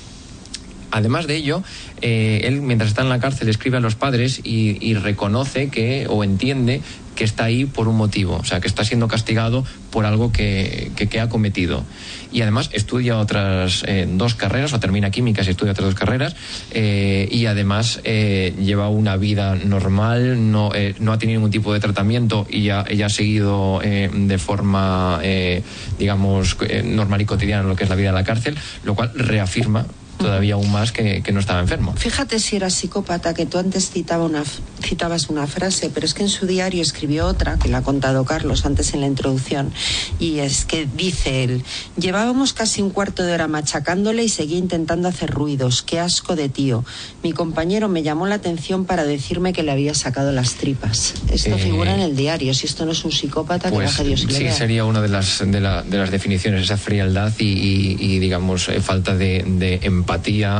Además 0.89 1.27
de 1.27 1.36
ello, 1.36 1.63
eh, 2.01 2.41
él 2.46 2.62
mientras 2.62 2.89
está 2.91 3.01
en 3.01 3.10
la 3.10 3.19
cárcel 3.19 3.50
escribe 3.50 3.75
a 3.77 3.81
los 3.81 3.96
padres 3.96 4.39
y, 4.43 4.77
y 4.79 4.93
reconoce 4.93 5.69
que 5.69 6.07
o 6.10 6.24
entiende 6.24 6.81
que 7.18 7.26
está 7.26 7.44
ahí 7.46 7.66
por 7.66 7.90
un 7.90 7.98
motivo, 7.98 8.38
o 8.38 8.46
sea, 8.46 8.62
que 8.62 8.68
está 8.68 8.86
siendo 8.86 9.08
castigado 9.10 9.66
por 9.92 10.06
algo 10.06 10.32
que, 10.32 10.92
que- 10.96 11.08
que 11.08 11.20
ha 11.20 11.28
cometido. 11.28 11.84
Y 12.32 12.42
además 12.42 12.70
estudia 12.74 13.18
otras 13.18 13.84
eh, 13.88 14.06
dos 14.10 14.36
carreras, 14.36 14.72
o 14.74 14.80
termina 14.80 15.10
químicas 15.12 15.48
y 15.48 15.52
estudia 15.52 15.72
otras 15.72 15.88
dos 15.88 15.96
carreras, 15.96 16.36
eh, 16.72 17.28
y 17.32 17.46
además 17.48 18.00
eh, 18.04 18.54
lleva 18.62 18.90
una 18.90 19.18
vida 19.18 19.56
normal, 19.56 20.52
no, 20.52 20.72
eh, 20.76 20.94
no 21.00 21.12
ha 21.14 21.18
tenido 21.18 21.40
ningún 21.40 21.52
tipo 21.52 21.74
de 21.74 21.80
tratamiento 21.80 22.46
y 22.50 22.70
ha, 22.70 22.86
ella 22.88 23.08
ha 23.08 23.10
seguido 23.10 23.82
eh, 23.84 24.10
de 24.14 24.38
forma, 24.38 25.20
eh, 25.24 25.64
digamos, 25.98 26.58
normal 26.84 27.22
y 27.22 27.26
cotidiana 27.26 27.64
lo 27.68 27.76
que 27.76 27.84
es 27.86 27.90
la 27.90 27.96
vida 27.96 28.10
de 28.10 28.16
la 28.16 28.24
cárcel, 28.24 28.56
lo 28.84 28.94
cual 28.94 29.12
reafirma 29.16 29.86
todavía 30.18 30.56
aún 30.56 30.72
más 30.72 30.92
que, 30.92 31.22
que 31.24 31.32
no 31.32 31.40
estaba 31.40 31.60
enfermo. 31.60 31.94
Fíjate 31.96 32.40
si 32.40 32.56
era 32.56 32.70
psicópata, 32.70 33.34
que 33.34 33.46
tú 33.46 33.58
antes 33.58 33.90
citaba 33.92 34.26
una, 34.26 34.44
citabas 34.82 35.30
una 35.30 35.48
frase, 35.48 35.90
pero 35.94 36.06
es 36.06 36.14
que 36.14 36.24
en 36.24 36.30
su 36.30 36.46
diario 36.48 36.82
escribió 36.82 37.26
otra, 37.28 37.58
que 37.58 37.70
la 37.70 37.80
ha 37.80 37.84
contado 37.84 38.26
Carlos 38.26 38.66
antes 38.66 38.94
en 38.94 39.02
la 39.02 39.08
introducción, 39.08 39.72
y 40.20 40.40
es 40.40 40.66
que 40.66 40.88
dice 40.98 41.44
él, 41.44 41.64
llevábamos 41.98 42.54
casi 42.54 42.82
un 42.82 42.90
cuarto 42.90 43.24
de 43.24 43.34
hora 43.34 43.48
machacándole 43.48 44.24
y 44.24 44.30
seguía 44.30 44.58
intentando 44.58 45.08
hacer 45.08 45.30
ruidos, 45.32 45.82
qué 45.84 46.00
asco 46.00 46.36
de 46.36 46.50
tío. 46.50 46.84
Mi 47.24 47.32
compañero 47.34 47.90
me 47.90 48.04
llamó 48.04 48.28
la 48.28 48.36
atención 48.36 48.86
para 48.86 49.04
decirme 49.06 49.54
que 49.54 49.64
le 49.64 49.72
había 49.72 49.94
sacado 49.94 50.32
las 50.32 50.56
tripas. 50.56 51.14
Esto 51.32 51.56
Eh, 51.56 51.60
figura 51.60 51.94
en 51.94 52.00
el 52.02 52.16
diario, 52.16 52.54
si 52.54 52.66
esto 52.66 52.86
no 52.86 52.92
es 52.92 53.04
un 53.06 53.12
psicópata, 53.12 53.70
que 53.70 53.76
Pues 53.76 53.88
baja 53.92 54.04
Dios 54.04 54.24
y 54.24 54.32
sí, 54.34 54.50
sería 54.52 54.86
una 54.86 55.02
de 55.02 55.10
las, 55.10 55.40
de, 55.46 55.60
la- 55.62 55.84
de 55.84 55.98
las 55.98 56.12
definiciones, 56.12 56.64
esa 56.64 56.77
frialdad 56.77 57.34
y, 57.38 57.46
y- 57.46 57.98
y, 58.00 58.20
digamos, 58.20 58.70
eh, 58.70 58.82
falta 58.82 59.16
de, 59.16 59.44
de 59.46 59.80
empatía, 59.84 60.06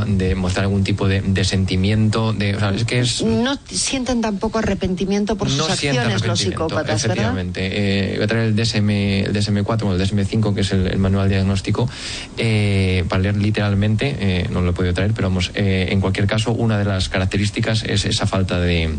de 0.06 0.34
mostrar 0.34 0.64
algún 0.64 0.84
tipo 0.84 1.08
de, 1.08 1.20
de 1.20 1.44
sentimiento. 1.44 2.32
De, 2.32 2.54
o 2.54 2.58
sea, 2.60 2.70
es 2.70 2.84
que 2.84 3.00
es. 3.00 3.22
No 3.22 3.58
sienten 3.68 4.20
tampoco 4.20 4.58
arrepentimiento 4.58 5.36
por 5.36 5.48
sus 5.48 5.58
no 5.58 5.64
acciones 5.64 6.24
los 6.24 6.38
psicópatas, 6.38 6.86
¿verdad? 6.86 6.96
efectivamente. 6.96 7.60
Eh, 7.72 8.14
voy 8.16 8.24
a 8.24 8.26
traer 8.26 8.44
el 8.46 8.56
DSM, 8.56 8.90
el 8.90 9.32
DSM-4 9.32 9.82
o 9.82 9.94
el 9.94 10.00
DSM-5, 10.00 10.54
que 10.54 10.60
es 10.60 10.72
el, 10.72 10.86
el 10.86 10.98
manual 10.98 11.28
diagnóstico, 11.28 11.88
eh, 12.36 13.04
para 13.08 13.22
leer 13.22 13.36
literalmente, 13.36 14.16
eh, 14.18 14.46
no 14.50 14.60
lo 14.60 14.70
he 14.70 14.72
podido 14.74 14.94
traer, 14.94 15.12
pero 15.14 15.28
vamos, 15.28 15.50
eh, 15.54 15.88
en 15.90 16.00
cualquier 16.00 16.26
caso, 16.26 16.52
una 16.52 16.78
de 16.78 16.84
las 16.84 17.08
características 17.08 17.84
es 17.84 18.04
esa 18.04 18.26
falta 18.26 18.60
de... 18.60 18.90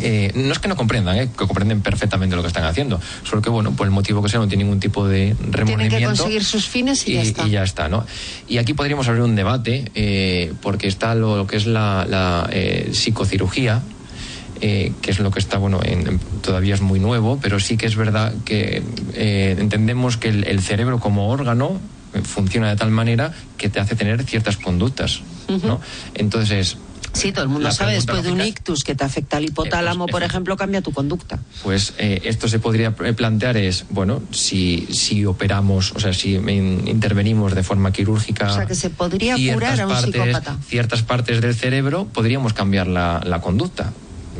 eh, 0.00 0.32
no 0.34 0.52
es 0.52 0.58
que 0.58 0.68
no 0.68 0.76
comprendan, 0.76 1.16
eh, 1.16 1.28
que 1.28 1.46
comprenden 1.46 1.80
perfectamente 1.80 2.34
lo 2.36 2.42
que 2.42 2.48
están 2.48 2.64
haciendo, 2.64 3.00
solo 3.22 3.40
que, 3.42 3.50
bueno, 3.50 3.72
por 3.72 3.86
el 3.86 3.90
motivo 3.90 4.22
que 4.22 4.28
sea, 4.28 4.40
no 4.40 4.48
tienen 4.48 4.66
ningún 4.66 4.80
tipo 4.80 5.06
de 5.06 5.36
remordimiento. 5.50 5.96
Tienen 5.96 5.98
que 5.98 6.04
conseguir 6.06 6.44
sus 6.44 6.66
fines 6.68 7.06
y, 7.08 7.14
ya 7.14 7.22
está. 7.22 7.46
y 7.46 7.50
ya 7.50 7.62
está, 7.62 7.88
¿no? 7.88 8.04
Y 8.48 8.58
aquí 8.58 8.74
podríamos 8.74 9.06
abrir 9.08 9.22
un 9.22 9.34
debate, 9.36 9.90
eh, 9.94 10.52
porque 10.62 10.88
está 10.88 11.14
lo, 11.14 11.36
lo 11.36 11.46
que 11.46 11.56
es 11.56 11.66
la, 11.66 12.06
la, 12.08 12.48
eh, 12.52 12.90
psicocirugía, 12.92 13.82
eh, 14.60 14.92
que 15.02 15.10
es 15.10 15.18
lo 15.18 15.30
que 15.30 15.38
está, 15.40 15.58
bueno, 15.58 15.80
en- 15.84 16.06
en- 16.06 16.18
todavía 16.40 16.74
es 16.74 16.80
muy 16.80 16.98
nuevo, 17.00 17.38
pero 17.42 17.58
sí 17.60 17.76
que 17.76 17.86
es 17.86 17.96
verdad 17.96 18.32
que 18.44 18.82
eh, 19.14 19.56
entendemos 19.58 20.16
que 20.16 20.28
el, 20.28 20.44
el 20.46 20.60
cerebro 20.60 20.98
como 21.00 21.28
órgano 21.28 21.80
funciona 22.22 22.68
de 22.70 22.76
tal 22.76 22.90
manera 22.92 23.32
que 23.58 23.68
te 23.68 23.80
hace 23.80 23.96
tener 23.96 24.22
ciertas 24.24 24.56
conductas, 24.56 25.22
¿no? 25.48 25.80
Entonces, 26.14 26.76
Sí, 27.14 27.32
todo 27.32 27.44
el 27.44 27.48
mundo 27.48 27.68
La 27.68 27.72
sabe, 27.74 27.94
después 27.94 28.22
de 28.24 28.32
un 28.32 28.40
ictus 28.40 28.82
que 28.84 28.94
te 28.94 29.04
afecta 29.04 29.36
al 29.38 29.44
hipotálamo, 29.44 30.04
Eh, 30.04 30.06
pues, 30.10 30.12
por 30.12 30.22
ejemplo, 30.24 30.56
cambia 30.56 30.82
tu 30.82 30.92
conducta. 30.92 31.38
pues 31.62 31.94
eh, 31.98 32.20
esto 32.24 32.48
se 32.48 32.58
podría 32.58 32.92
eh, 33.04 33.12
plantear 33.12 33.56
es, 33.56 33.86
bueno, 33.88 34.20
si, 34.32 34.86
si 34.90 35.24
operamos, 35.24 35.92
o 35.92 36.00
sea, 36.00 36.12
si 36.12 36.34
in- 36.34 36.86
intervenimos 36.86 37.54
de 37.54 37.62
forma 37.62 37.92
quirúrgica. 37.92 38.50
O 38.50 38.54
sea, 38.54 38.66
que 38.66 38.74
se 38.74 38.90
podría 38.90 39.36
ciertas 39.36 39.54
curar 39.54 39.80
a 39.80 39.86
un 39.86 39.92
partes- 39.92 40.12
psicópata. 40.12 40.58
Ciertas 40.68 41.02
partes 41.02 41.40
del 41.40 41.54
cerebro 41.54 42.06
podríamos 42.12 42.52
cambiar 42.52 42.88
la, 42.88 43.20
la 43.24 43.40
conducta. 43.40 43.92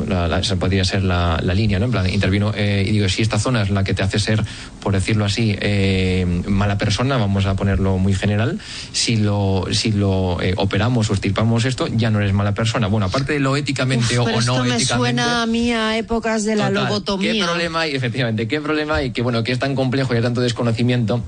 La- 0.09 0.27
la- 0.29 0.41
esa 0.41 0.57
podría 0.57 0.85
ser 0.85 1.03
la, 1.05 1.39
la 1.43 1.55
línea, 1.55 1.79
¿no? 1.79 1.85
En 1.87 1.91
plan, 1.93 2.09
intervino 2.11 2.53
eh, 2.55 2.85
y 2.87 2.91
digo, 2.93 3.09
si 3.09 3.23
esta 3.23 3.39
zona 3.39 3.63
es 3.63 3.71
la 3.71 3.85
que 3.85 3.95
te 3.95 4.03
hace 4.03 4.19
ser, 4.19 4.43
por 4.81 4.93
decirlo 4.93 5.25
así, 5.25 5.57
eh, 5.61 6.27
mala 6.49 6.77
persona, 6.79 7.17
vamos 7.17 7.47
a 7.47 7.55
ponerlo 7.55 7.97
muy 7.99 8.13
general, 8.13 8.59
si 8.93 9.17
lo, 9.17 9.67
si 9.71 9.93
lo 9.93 10.41
eh, 10.43 10.55
operamos 10.57 11.11
o 11.11 11.15
estirpamos 11.15 11.65
esto, 11.65 11.87
ya 11.87 12.11
no 12.11 12.19
eres 12.21 12.33
mala 12.33 12.55
persona. 12.55 12.89
Bueno, 12.89 13.07
aparte 13.07 13.35
de 13.35 13.41
lo 13.41 13.57
éticamente 13.57 14.19
Uf, 14.19 14.23
o, 14.23 14.25
pero 14.25 14.39
o 14.39 14.41
no 14.43 14.53
esto 14.55 14.65
me 14.65 14.75
éticamente. 14.77 14.87
suena 14.97 15.43
a 15.43 15.47
mí 15.47 15.73
a 15.73 15.97
épocas 15.97 16.45
de 16.45 16.57
la 16.57 16.69
Total, 16.69 16.85
lobotomía. 16.85 17.33
¿Qué 17.33 17.45
problema 17.45 17.81
hay? 17.83 17.95
Efectivamente, 17.95 18.49
¿qué 18.49 18.61
problema 18.61 18.97
hay? 18.97 19.13
Que 19.13 19.23
bueno, 19.23 19.45
que 19.45 19.53
es 19.53 19.59
tan 19.59 19.75
complejo 19.75 20.13
y 20.13 20.17
hay 20.17 20.23
tanto 20.23 20.41
desconocimiento 20.41 21.23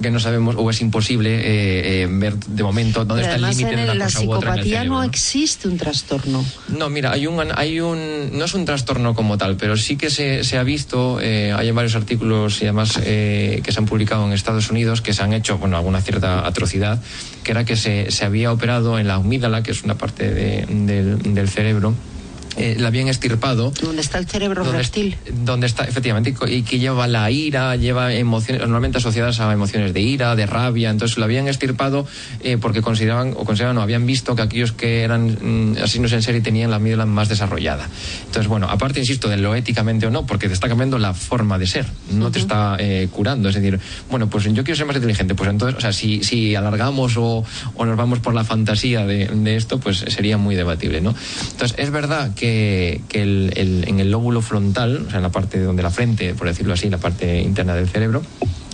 que 0.00 0.10
no 0.10 0.20
sabemos 0.20 0.56
o 0.58 0.68
es 0.70 0.80
imposible 0.82 1.34
eh, 1.36 2.02
eh, 2.02 2.08
ver 2.10 2.36
de 2.36 2.62
momento 2.62 3.04
dónde 3.04 3.22
Pero 3.24 3.34
está 3.34 3.46
el 3.48 3.56
límite 3.56 3.76
de 3.76 3.84
una 3.84 3.94
la 3.94 4.04
cosa 4.04 4.20
u 4.22 4.30
otra 4.32 4.52
en 4.52 4.58
el 4.58 4.64
psicopatía 4.64 4.84
no 4.84 5.02
existe 5.02 5.68
un 5.68 5.76
trastorno. 5.78 6.44
No, 6.68 6.90
mira, 6.90 7.12
hay 7.12 7.26
un, 7.26 7.42
hay 7.54 7.80
un, 7.80 8.30
no 8.36 8.44
es 8.44 8.52
un 8.54 8.64
trastorno 8.66 9.14
como 9.14 9.38
tal, 9.38 9.56
pero 9.56 9.76
sí 9.76 9.96
que 9.96 10.10
se, 10.10 10.44
se 10.44 10.58
ha 10.58 10.62
visto, 10.62 11.18
eh, 11.20 11.52
hay 11.56 11.70
varios 11.70 11.94
artículos 11.96 12.60
y 12.60 12.64
además 12.66 13.00
eh, 13.02 13.60
que 13.64 13.72
se 13.72 13.78
han 13.78 13.86
publicado 13.86 14.26
en 14.26 14.32
Estados 14.32 14.70
Unidos 14.70 15.00
que 15.00 15.12
se 15.14 15.22
han 15.22 15.32
hecho, 15.32 15.56
bueno, 15.58 15.76
alguna 15.78 16.00
cierta 16.02 16.46
atrocidad, 16.46 17.02
que 17.42 17.52
era 17.52 17.64
que 17.64 17.76
se, 17.76 18.10
se 18.10 18.24
había 18.26 18.52
operado 18.52 18.98
en 18.98 19.06
la 19.08 19.14
amígdala, 19.14 19.62
que 19.62 19.70
es 19.70 19.82
una 19.82 19.94
parte 19.96 20.30
de- 20.30 20.66
del, 20.68 21.34
del 21.34 21.48
cerebro, 21.48 21.94
eh, 22.56 22.76
la 22.78 22.88
habían 22.88 23.08
estirpado. 23.08 23.72
¿Dónde 23.82 24.02
está 24.02 24.18
el 24.18 24.26
cerebro 24.26 24.64
donde, 24.64 24.78
reptil? 24.78 25.16
Donde 25.44 25.66
está, 25.66 25.84
efectivamente, 25.84 26.34
y 26.48 26.62
que 26.62 26.78
lleva 26.78 27.06
la 27.06 27.30
ira, 27.30 27.76
lleva 27.76 28.14
emociones, 28.14 28.62
normalmente 28.62 28.98
asociadas 28.98 29.40
a 29.40 29.52
emociones 29.52 29.92
de 29.92 30.00
ira, 30.00 30.34
de 30.36 30.46
rabia. 30.46 30.90
Entonces 30.90 31.18
lo 31.18 31.24
habían 31.24 31.48
estirpado 31.48 32.06
eh, 32.42 32.56
porque 32.60 32.82
consideraban, 32.82 33.34
o 33.36 33.44
consideraban, 33.44 33.78
o 33.78 33.82
habían 33.82 34.06
visto 34.06 34.36
que 34.36 34.42
aquellos 34.42 34.72
que 34.72 35.02
eran 35.02 35.72
mm, 35.72 35.78
asesinos 35.78 36.12
en 36.12 36.22
serie 36.22 36.40
tenían 36.40 36.70
la 36.70 36.76
amígdala 36.76 37.06
más 37.06 37.28
desarrollada. 37.28 37.88
Entonces, 38.26 38.48
bueno, 38.48 38.68
aparte, 38.70 39.00
insisto, 39.00 39.28
de 39.28 39.36
lo 39.36 39.54
éticamente 39.54 40.06
o 40.06 40.10
no, 40.10 40.26
porque 40.26 40.48
te 40.48 40.54
está 40.54 40.68
cambiando 40.68 40.98
la 40.98 41.14
forma 41.14 41.58
de 41.58 41.66
ser, 41.66 41.86
no 42.10 42.30
te 42.30 42.38
está 42.38 42.76
eh, 42.78 43.08
curando. 43.10 43.48
Es 43.48 43.54
decir, 43.54 43.78
bueno, 44.10 44.28
pues 44.28 44.44
yo 44.44 44.64
quiero 44.64 44.76
ser 44.76 44.86
más 44.86 44.96
inteligente, 44.96 45.34
pues 45.34 45.50
entonces, 45.50 45.76
o 45.76 45.80
sea, 45.80 45.92
si, 45.92 46.22
si 46.22 46.54
alargamos 46.54 47.16
o, 47.16 47.44
o 47.74 47.84
nos 47.84 47.96
vamos 47.96 48.20
por 48.20 48.34
la 48.34 48.44
fantasía 48.44 49.04
de, 49.04 49.26
de 49.26 49.56
esto, 49.56 49.78
pues 49.78 49.98
sería 49.98 50.38
muy 50.38 50.54
debatible, 50.54 51.00
¿no? 51.00 51.14
Entonces, 51.50 51.76
es 51.78 51.90
verdad 51.90 52.34
que 52.36 53.00
que, 53.08 53.22
el, 53.22 53.84
en 53.86 53.98
el 53.98 54.10
lóbulo 54.10 54.42
frontal, 54.42 55.06
o 55.06 55.10
sea, 55.10 55.16
en 55.18 55.22
la 55.22 55.30
parte 55.30 55.60
donde 55.60 55.82
la 55.82 55.90
frente, 55.90 56.34
por 56.34 56.46
decirlo 56.46 56.74
así, 56.74 56.88
la 56.88 56.98
parte 56.98 57.40
interna 57.40 57.74
del 57.74 57.88
cerebro, 57.88 58.22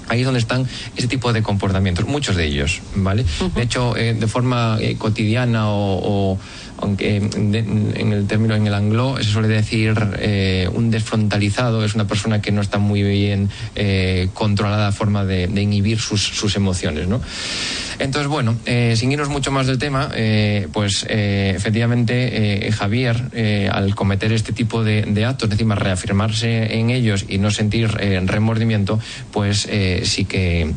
ahí 0.08 0.20
es 0.20 0.24
donde 0.26 0.40
están 0.40 0.66
ese 0.96 1.08
tipo 1.08 1.32
de 1.32 1.42
comportamientos, 1.42 2.06
muchos 2.06 2.36
de 2.36 2.46
ellos, 2.46 2.82
¿vale? 2.96 3.24
De 3.54 3.62
hecho, 3.62 3.96
eh, 3.96 4.14
de 4.14 4.26
forma 4.26 4.76
eh, 4.80 4.96
cotidiana 4.98 5.70
o, 5.70 6.38
aunque 6.82 7.16
en 7.16 8.12
el 8.12 8.26
término 8.26 8.54
en 8.54 8.66
el 8.66 8.74
anglo 8.74 9.16
se 9.18 9.30
suele 9.30 9.48
decir 9.48 9.94
eh, 10.18 10.68
un 10.74 10.90
desfrontalizado 10.90 11.84
es 11.84 11.94
una 11.94 12.06
persona 12.06 12.42
que 12.42 12.52
no 12.52 12.60
está 12.60 12.78
muy 12.78 13.02
bien 13.02 13.48
controlada 14.34 14.86
la 14.86 14.92
forma 14.92 15.24
de, 15.24 15.44
inhibir 15.44 16.00
sus, 16.00 16.56
emociones, 16.56 17.08
¿no? 17.08 17.20
Entonces, 17.98 18.28
bueno, 18.28 18.56
eh, 18.66 18.94
sin 18.96 19.12
irnos 19.12 19.28
mucho 19.28 19.52
más 19.52 19.66
del 19.66 19.78
tema, 19.78 20.10
eh, 20.14 20.68
pues 20.72 21.06
eh, 21.08 21.52
efectivamente 21.56 22.70
Javier, 22.72 23.68
al 23.70 23.94
cometer 23.94 24.32
este 24.32 24.52
tipo 24.52 24.82
de, 24.82 25.24
actos, 25.24 25.50
encima 25.50 25.74
reafirmarse 25.74 26.78
en 26.78 26.90
ellos 26.90 27.24
y 27.28 27.38
no 27.38 27.50
sentir 27.50 27.88
remordimiento, 27.90 28.98
pues 29.30 29.68
sí 30.02 30.24
que 30.24 30.72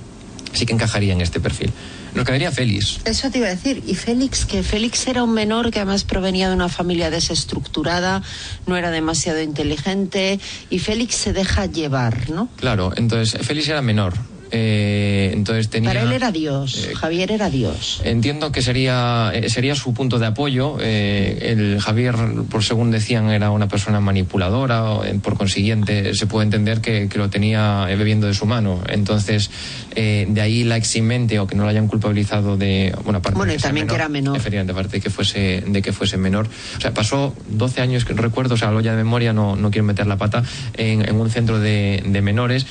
sí 0.56 0.65
que 0.65 0.74
encajaría 0.74 1.13
en 1.13 1.22
este 1.22 1.39
perfil. 1.39 1.72
Nos 2.13 2.26
quedaría 2.26 2.52
Félix. 2.52 3.00
Eso 3.06 3.30
te 3.30 3.39
iba 3.39 3.48
a 3.48 3.52
decir. 3.52 3.84
Y 3.86 3.96
Félix, 3.96 4.46
que 4.46 4.63
Félix 4.63 5.08
era 5.08 5.24
un 5.24 5.34
menor 5.34 5.72
que 5.72 5.80
además 5.80 6.04
provenía 6.04 6.50
de 6.50 6.56
una 6.56 6.70
familia 6.70 7.10
desestructurada, 7.10 8.24
no 8.68 8.78
era 8.78 8.89
demasiado 8.91 9.41
inteligente, 9.41 10.39
y 10.70 10.80
Félix 10.80 11.15
se 11.15 11.34
deja 11.34 11.65
llevar, 11.65 12.30
¿no? 12.30 12.50
Claro, 12.56 12.94
entonces 12.96 13.46
Félix 13.46 13.68
era 13.68 13.82
menor. 13.82 14.13
Eh, 14.52 15.32
entonces 15.34 15.70
tenía, 15.70 15.90
Para 15.90 16.04
él 16.04 16.12
era 16.12 16.32
Dios, 16.32 16.88
eh, 16.88 16.96
Javier 16.96 17.32
era 17.32 17.50
Dios. 17.50 18.02
Entiendo 18.04 18.52
que 18.52 18.62
sería, 18.62 19.32
eh, 19.34 19.50
sería 19.50 19.76
su 19.76 19.94
punto 19.94 20.20
de 20.20 20.28
apoyo. 20.28 20.78
el 20.80 21.80
Javier, 21.80 22.16
por 22.50 22.64
según 22.64 22.92
decían, 22.92 23.30
era 23.30 23.52
una 23.52 23.68
persona 23.68 24.00
manipuladora, 24.00 24.84
por 25.22 25.38
consiguiente 25.38 26.14
se 26.14 26.28
puede 26.28 26.46
entender 26.46 26.82
que, 26.82 27.10
lo 27.16 27.30
tenía 27.30 27.86
bebiendo 27.86 28.28
de 28.28 28.34
su 28.34 28.46
mano. 28.46 28.82
Entonces, 28.90 29.50
de 29.96 30.42
ahí 30.42 30.64
la 30.64 30.76
eximente 30.76 31.40
o 31.40 31.48
que 31.48 31.56
no 31.56 31.64
lo 31.64 31.70
hayan 31.70 31.88
culpabilizado 31.88 32.58
de. 32.58 32.94
Bueno, 33.04 33.20
aparte 33.20 33.38
bueno 33.38 33.54
y 33.54 33.58
también 33.58 33.88
que 33.88 33.96
era 33.96 34.10
menor. 34.10 34.36
Efectivamente, 34.36 34.74
aparte 34.74 34.98
de 34.98 35.02
que 35.02 35.10
fuese, 35.10 35.64
de 35.66 35.82
que 35.82 35.94
fuese 35.94 36.18
menor. 36.18 36.48
O 36.78 36.82
sea, 36.82 36.94
pasó 36.94 37.34
12 37.50 37.82
años, 37.82 38.06
que 38.06 38.14
recuerdo, 38.14 38.56
o 38.56 38.58
sea, 38.58 38.72
lo 38.72 38.82
ya 38.82 38.92
de 38.92 38.98
memoria, 38.98 39.34
no, 39.34 39.56
no 39.56 39.72
quiero 39.72 39.86
meter 39.86 40.08
la 40.08 40.18
pata, 40.18 40.44
en, 40.76 41.16
un 41.16 41.30
centro 41.30 41.60
de, 41.60 42.04
de 42.06 42.22
menores. 42.22 42.68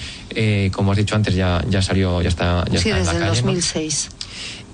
como 0.73 0.93
has 0.93 0.99
dicho 0.99 1.17
antes, 1.17 1.35
ya 1.35 1.64
ya 1.69 1.83
salió, 1.83 2.23
ya 2.23 2.29
está, 2.29 2.65
ya 2.71 2.79
sí, 2.79 2.91
está 2.91 2.99
desde 2.99 3.13
en 3.13 3.21
la 3.21 3.29
el 3.29 3.35
2006. 3.35 4.09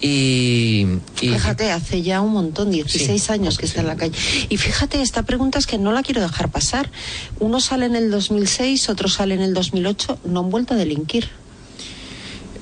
Y, 0.02 0.86
fíjate, 1.14 1.70
hace 1.72 2.00
ya 2.00 2.22
un 2.22 2.32
montón, 2.32 2.70
16 2.70 3.30
años 3.30 3.58
que 3.58 3.66
está 3.66 3.80
en 3.80 3.86
la 3.86 3.96
calle. 3.96 4.16
Y 4.48 4.56
fíjate, 4.56 5.02
esta 5.02 5.24
pregunta 5.24 5.58
es 5.58 5.66
que 5.66 5.76
no 5.76 5.92
la 5.92 6.02
quiero 6.02 6.22
dejar 6.22 6.50
pasar. 6.50 6.90
Uno 7.38 7.60
sale 7.60 7.84
en 7.86 7.96
el 7.96 8.10
2006, 8.10 8.88
otro 8.88 9.08
sale 9.08 9.34
en 9.34 9.42
el 9.42 9.52
2008, 9.52 10.20
no 10.24 10.40
han 10.40 10.50
vuelto 10.50 10.72
a 10.72 10.78
delinquir. 10.78 11.28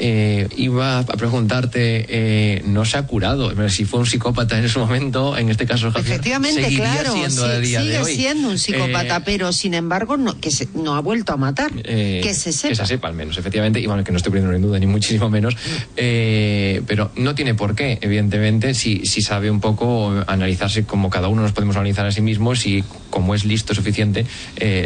Eh, 0.01 0.49
iba 0.57 1.01
a 1.01 1.05
preguntarte, 1.05 2.07
eh, 2.09 2.63
¿no 2.67 2.85
se 2.85 2.99
ha 2.99 3.03
curado? 3.03 3.53
Si 3.69 3.85
fue 3.85 3.99
un 3.99 4.07
psicópata 4.07 4.57
en 4.57 4.65
ese 4.65 4.79
momento, 4.79 5.37
en 5.37 5.51
este 5.51 5.67
caso 5.67 5.89
Efectivamente, 5.89 6.69
claro, 6.77 7.15
sigue 7.15 8.05
siendo 8.05 8.49
un 8.49 8.59
psicópata, 8.59 9.17
eh, 9.17 9.23
pero 9.25 9.53
sin 9.53 9.75
embargo 9.75 10.17
no, 10.17 10.39
que 10.39 10.51
no 10.75 10.95
ha 10.95 11.01
vuelto 11.01 11.33
a 11.33 11.37
matar, 11.37 11.73
que 11.73 12.33
se 12.33 12.53
sepa. 12.53 12.69
Que 12.69 12.77
se 12.77 12.87
sepa 12.87 13.09
al 13.09 13.15
menos, 13.15 13.39
efectivamente, 13.39 13.81
y 13.81 13.87
bueno, 13.87 14.05
que 14.05 14.13
no 14.13 14.19
estoy 14.19 14.31
poniendo 14.31 14.55
en 14.55 14.63
duda 14.63 14.79
ni 14.79 14.87
muchísimo 14.87 15.29
menos, 15.31 15.57
pero 15.97 17.11
no 17.17 17.35
tiene 17.35 17.55
por 17.55 17.75
qué, 17.75 17.99
evidentemente, 18.01 18.75
si, 18.75 19.05
si 19.05 19.21
sabe 19.21 19.51
un 19.51 19.61
poco 19.61 20.15
analizarse 20.29 20.85
como 20.85 21.11
cada 21.11 21.27
uno 21.27 21.43
nos 21.43 21.53
podemos 21.53 21.75
analizar 21.75 22.07
a 22.07 22.13
sí 22.13 22.21
mismos 22.21 22.67
y 22.67 22.85
como 23.11 23.35
es 23.35 23.45
listo 23.45 23.75
suficiente, 23.75 24.27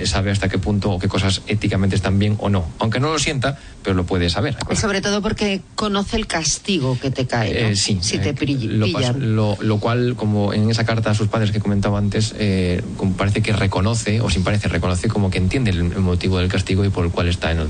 sabe 0.05 0.31
hasta 0.31 0.49
qué 0.49 0.57
punto 0.57 0.91
o 0.93 0.99
qué 0.99 1.09
cosas 1.09 1.43
éticamente 1.49 1.97
están 1.97 2.19
bien 2.19 2.37
o 2.39 2.49
no. 2.49 2.67
Aunque 2.79 2.99
no 2.99 3.13
lo 3.13 3.19
sienta, 3.19 3.59
pero 3.83 3.95
lo 3.95 4.05
puede 4.05 4.31
saber. 4.31 4.57
sobre 4.75 5.02
todo 5.03 5.21
porque 5.21 5.61
conoce 5.75 6.17
el 6.17 6.27
castigo 6.27 6.99
que 6.99 7.11
te 7.11 7.27
cae, 7.27 7.71
eh, 7.71 7.77
sí, 7.77 7.99
si 8.01 8.19
te 8.19 8.31
eh, 8.31 8.35
pillan. 8.35 9.37
Lo, 9.37 9.59
lo, 9.61 9.79
cual, 9.79 10.15
como 10.17 10.55
en 10.55 10.71
esa 10.71 10.85
carta 10.85 11.11
a 11.11 11.15
sus 11.15 11.29
padres 11.29 11.53
que 11.53 11.61
comentaba 11.61 11.99
antes, 11.99 12.35
eh, 12.39 12.83
parece 13.19 13.43
que 13.43 13.53
reconoce, 13.53 14.21
o 14.21 14.31
sin 14.31 14.45
parece, 14.45 14.69
reconoce 14.69 15.09
como 15.09 15.31
que 15.31 15.39
entiende 15.39 15.71
el, 15.71 15.85
motivo 15.85 16.39
del 16.39 16.49
castigo 16.49 16.85
y 16.85 16.89
por 16.89 17.05
el 17.05 17.11
cual 17.11 17.29
está 17.29 17.53
en, 17.53 17.61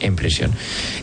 en 0.00 0.16
prisión. 0.16 0.50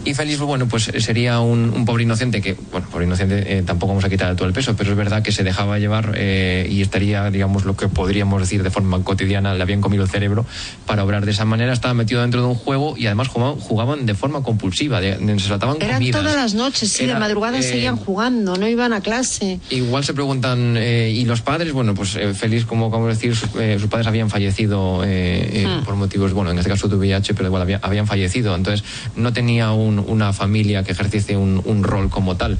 Y 0.06 0.13
Félix, 0.13 0.39
bueno, 0.39 0.67
pues 0.67 0.91
sería 0.98 1.39
un, 1.39 1.86
pobre 1.86 2.04
inocente 2.04 2.41
que, 2.41 2.58
bueno, 2.72 2.88
pobre 2.89 3.06
inocente 3.06 3.62
tampoco 3.63 3.91
vamos 3.91 4.06
a 4.06 4.10
quitar 4.10 4.36
todo 4.36 4.48
el 4.48 4.54
peso, 4.54 4.76
pero 4.76 4.91
es 4.91 4.98
verdad 4.98 5.22
que 5.22 5.32
se 5.32 5.43
dejaba 5.43 5.78
llevar 5.78 6.17
y 6.17 6.82
estaría, 6.82 7.30
digamos, 7.30 7.65
lo 7.65 7.76
que 7.76 7.88
podríamos 7.88 8.41
decir 8.41 8.63
de 8.63 8.72
forma 8.72 9.04
cotidiana, 9.04 9.54
le 9.54 9.62
habían 9.62 9.82
comido 9.82 10.04
el 10.04 10.10
cerebro 10.10 10.46
para 10.88 11.04
obrar 11.04 11.26
de 11.26 11.32
esa 11.32 11.46
manera, 11.46 11.74
estaba 11.74 11.93
metido 11.93 12.22
dentro 12.22 12.41
de 12.41 12.48
un 12.48 12.56
juego 12.56 12.96
y 12.98 13.06
además 13.08 13.28
jugaban, 13.28 13.60
jugaban 13.60 14.06
de 14.06 14.15
forma 14.15 14.43
compulsiva, 14.43 15.02
de, 15.02 15.17
se 15.39 15.48
trataban 15.48 15.72
Eran 15.79 16.12
todas 16.12 16.36
las 16.36 16.53
noches, 16.53 16.91
sí, 16.91 17.05
de 17.05 17.15
madrugada 17.15 17.59
eh, 17.59 17.63
seguían 17.63 17.95
jugando, 17.95 18.55
no 18.55 18.67
iban 18.67 18.93
a 18.93 19.01
clase. 19.01 19.59
Igual 19.69 20.03
se 20.03 20.13
preguntan, 20.13 20.75
eh, 20.77 21.12
¿y 21.15 21.25
los 21.25 21.41
padres? 21.41 21.73
Bueno, 21.73 21.93
pues 21.93 22.15
eh, 22.15 22.33
feliz, 22.33 22.65
como 22.65 22.91
como 22.91 23.07
decir, 23.07 23.36
sus, 23.36 23.49
padres 23.49 24.07
habían 24.07 24.29
fallecido 24.29 25.01
hmm. 25.03 25.83
por 25.86 25.95
motivos, 25.95 26.33
bueno, 26.33 26.51
en 26.51 26.57
este 26.57 26.69
caso 26.69 26.88
de 26.88 26.95
VIH, 26.95 27.33
pero 27.33 27.47
igual 27.47 27.79
habían 27.81 28.07
fallecido, 28.07 28.55
entonces 28.55 28.83
no 29.15 29.33
tenía 29.33 29.71
una 29.71 30.33
familia 30.33 30.83
que 30.83 30.91
ejerciese 30.91 31.38
un, 31.38 31.83
rol 31.83 32.09
como 32.09 32.38
tal. 32.38 32.57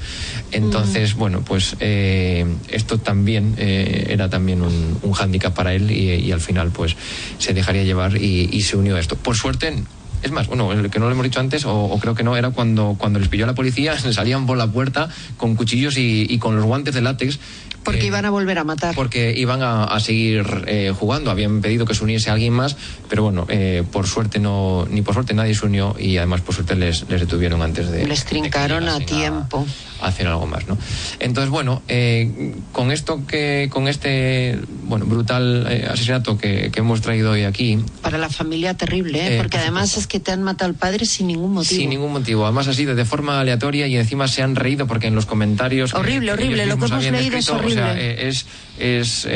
Entonces, 0.52 1.14
hmm. 1.14 1.18
bueno, 1.18 1.42
pues 1.44 1.76
esto 1.80 2.98
también 2.98 3.54
era 3.58 4.28
también 4.28 4.62
un, 4.62 4.98
un 5.02 5.12
hándicap 5.12 5.54
para 5.54 5.74
él 5.74 5.90
y, 5.90 6.32
al 6.34 6.40
final 6.40 6.70
pues 6.70 6.96
se 7.38 7.54
dejaría 7.54 7.84
llevar 7.84 8.16
y, 8.16 8.48
y 8.50 8.62
se 8.62 8.76
unió 8.76 8.96
a 8.96 9.00
esto. 9.00 9.16
Por 9.16 9.36
suerte 9.36 9.84
es 10.24 10.32
más, 10.32 10.48
bueno, 10.48 10.72
el 10.72 10.90
que 10.90 10.98
no 10.98 11.06
lo 11.06 11.12
hemos 11.12 11.24
dicho 11.24 11.38
antes, 11.38 11.64
o, 11.66 11.98
creo 12.00 12.14
que 12.14 12.24
no, 12.24 12.36
era 12.36 12.50
cuando, 12.50 12.96
cuando 12.98 13.18
les 13.18 13.28
pilló 13.28 13.46
la 13.46 13.54
policía, 13.54 13.98
salían 14.12 14.46
por 14.46 14.56
la 14.56 14.66
puerta 14.66 15.08
con 15.36 15.54
cuchillos 15.54 15.96
y, 15.98 16.38
con 16.38 16.56
los 16.56 16.64
guantes 16.64 16.94
de 16.94 17.02
látex 17.02 17.38
porque 17.84 18.06
iban 18.06 18.24
a 18.24 18.30
volver 18.30 18.58
a 18.58 18.64
matar. 18.64 18.94
Porque 18.94 19.32
iban 19.36 19.62
a, 19.62 19.98
seguir 20.00 20.64
eh, 20.66 20.92
jugando. 20.98 21.30
Habían 21.30 21.60
pedido 21.60 21.86
que 21.86 21.94
se 21.94 22.04
uniese 22.04 22.30
alguien 22.30 22.52
más, 22.52 22.76
pero 23.08 23.22
bueno, 23.22 23.46
eh, 23.48 23.84
por 23.90 24.06
suerte 24.06 24.38
no, 24.40 24.86
ni 24.90 25.02
por 25.02 25.14
suerte 25.14 25.34
nadie 25.34 25.54
se 25.54 25.66
unió 25.66 25.94
y 25.98 26.16
además 26.16 26.40
por 26.40 26.54
suerte 26.54 26.74
les, 26.74 27.08
les 27.08 27.20
detuvieron 27.20 27.62
antes 27.62 27.90
de. 27.90 28.06
Les 28.06 28.24
trincaron 28.24 28.88
a 28.88 28.98
tiempo 29.00 29.66
hacer 30.00 30.26
algo 30.26 30.46
más, 30.46 30.66
¿no? 30.66 30.76
Entonces, 31.18 31.50
bueno, 31.50 31.82
eh, 31.88 32.54
con 32.72 32.90
esto 32.90 33.26
que, 33.26 33.68
con 33.72 33.88
este, 33.88 34.58
bueno, 34.84 35.06
brutal 35.06 35.66
eh, 35.68 35.88
asesinato 35.90 36.38
que, 36.38 36.70
hemos 36.74 37.00
traído 37.00 37.32
hoy 37.32 37.44
aquí. 37.44 37.78
Para 38.02 38.18
la 38.18 38.28
familia 38.28 38.74
terrible, 38.74 39.36
¿eh? 39.36 39.38
porque 39.38 39.58
además 39.58 39.96
es 39.96 40.06
que 40.06 40.20
te 40.20 40.32
han 40.32 40.42
matado 40.42 40.68
al 40.68 40.74
padre 40.74 41.06
sin 41.06 41.28
ningún 41.28 41.54
motivo. 41.54 41.80
Sin 41.80 41.88
ningún 41.88 42.12
motivo. 42.12 42.44
Además 42.44 42.68
ha 42.68 42.74
sido 42.74 42.94
de 42.94 43.04
forma 43.04 43.40
aleatoria 43.40 43.86
y 43.86 43.96
encima 43.96 44.28
se 44.28 44.42
han 44.42 44.56
reído 44.56 44.86
porque 44.86 45.06
en 45.06 45.14
los 45.14 45.24
comentarios. 45.24 45.94
Horrible, 45.94 46.32
horrible. 46.32 46.66
Lo 46.66 46.76
que 46.76 46.86
hemos 46.86 47.04
leído 47.04 47.36
es 47.36 47.48
horrible. 47.48 47.73
O 47.74 47.76
sea, 47.76 48.00
es, 48.00 48.46
es 48.78 49.26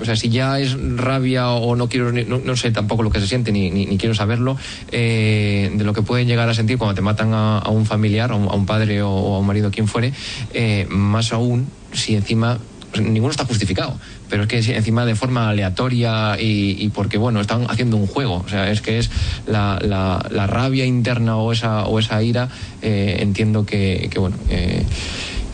o 0.00 0.04
sea, 0.04 0.16
si 0.16 0.28
ya 0.28 0.58
es 0.60 0.76
rabia 0.96 1.50
o 1.50 1.76
no 1.76 1.88
quiero, 1.88 2.12
no, 2.12 2.56
sé 2.56 2.70
tampoco 2.70 3.02
lo 3.02 3.10
que 3.10 3.20
se 3.20 3.26
siente 3.26 3.52
ni, 3.52 3.70
ni, 3.70 3.98
quiero 3.98 4.14
saberlo, 4.14 4.56
de 4.90 5.82
lo 5.84 5.92
que 5.92 6.02
pueden 6.02 6.26
llegar 6.28 6.48
a 6.48 6.54
sentir 6.54 6.78
cuando 6.78 6.94
te 6.94 7.02
matan 7.02 7.32
a, 7.32 7.68
un 7.68 7.86
familiar, 7.86 8.32
a 8.32 8.34
un, 8.34 8.66
padre 8.66 9.02
o, 9.02 9.10
o 9.10 9.36
a 9.36 9.38
un 9.38 9.46
marido 9.46 9.70
quien 9.70 9.88
fuere, 9.88 10.12
eh, 10.52 10.86
más 10.88 11.32
aún 11.32 11.68
si 11.92 12.14
encima 12.14 12.58
pues, 12.92 13.02
ninguno 13.04 13.30
está 13.30 13.44
justificado, 13.44 13.98
pero 14.28 14.42
es 14.44 14.48
que 14.48 14.58
encima 14.74 15.04
de 15.04 15.14
forma 15.14 15.48
aleatoria 15.48 16.36
y, 16.38 16.88
porque, 16.94 17.18
bueno, 17.18 17.40
están 17.40 17.66
haciendo 17.68 17.96
un 17.96 18.06
juego. 18.06 18.42
O 18.44 18.48
sea, 18.48 18.70
es 18.70 18.80
que 18.80 18.98
es 18.98 19.10
la, 19.46 19.78
la, 19.82 20.46
rabia 20.46 20.84
interna 20.84 21.36
o 21.36 21.52
esa, 21.52 21.86
o 21.86 21.98
esa 21.98 22.22
ira, 22.22 22.48
eh, 22.82 23.18
entiendo 23.20 23.66
que, 23.66 24.08
que 24.10 24.18
bueno, 24.18 24.36
eh, 24.48 24.84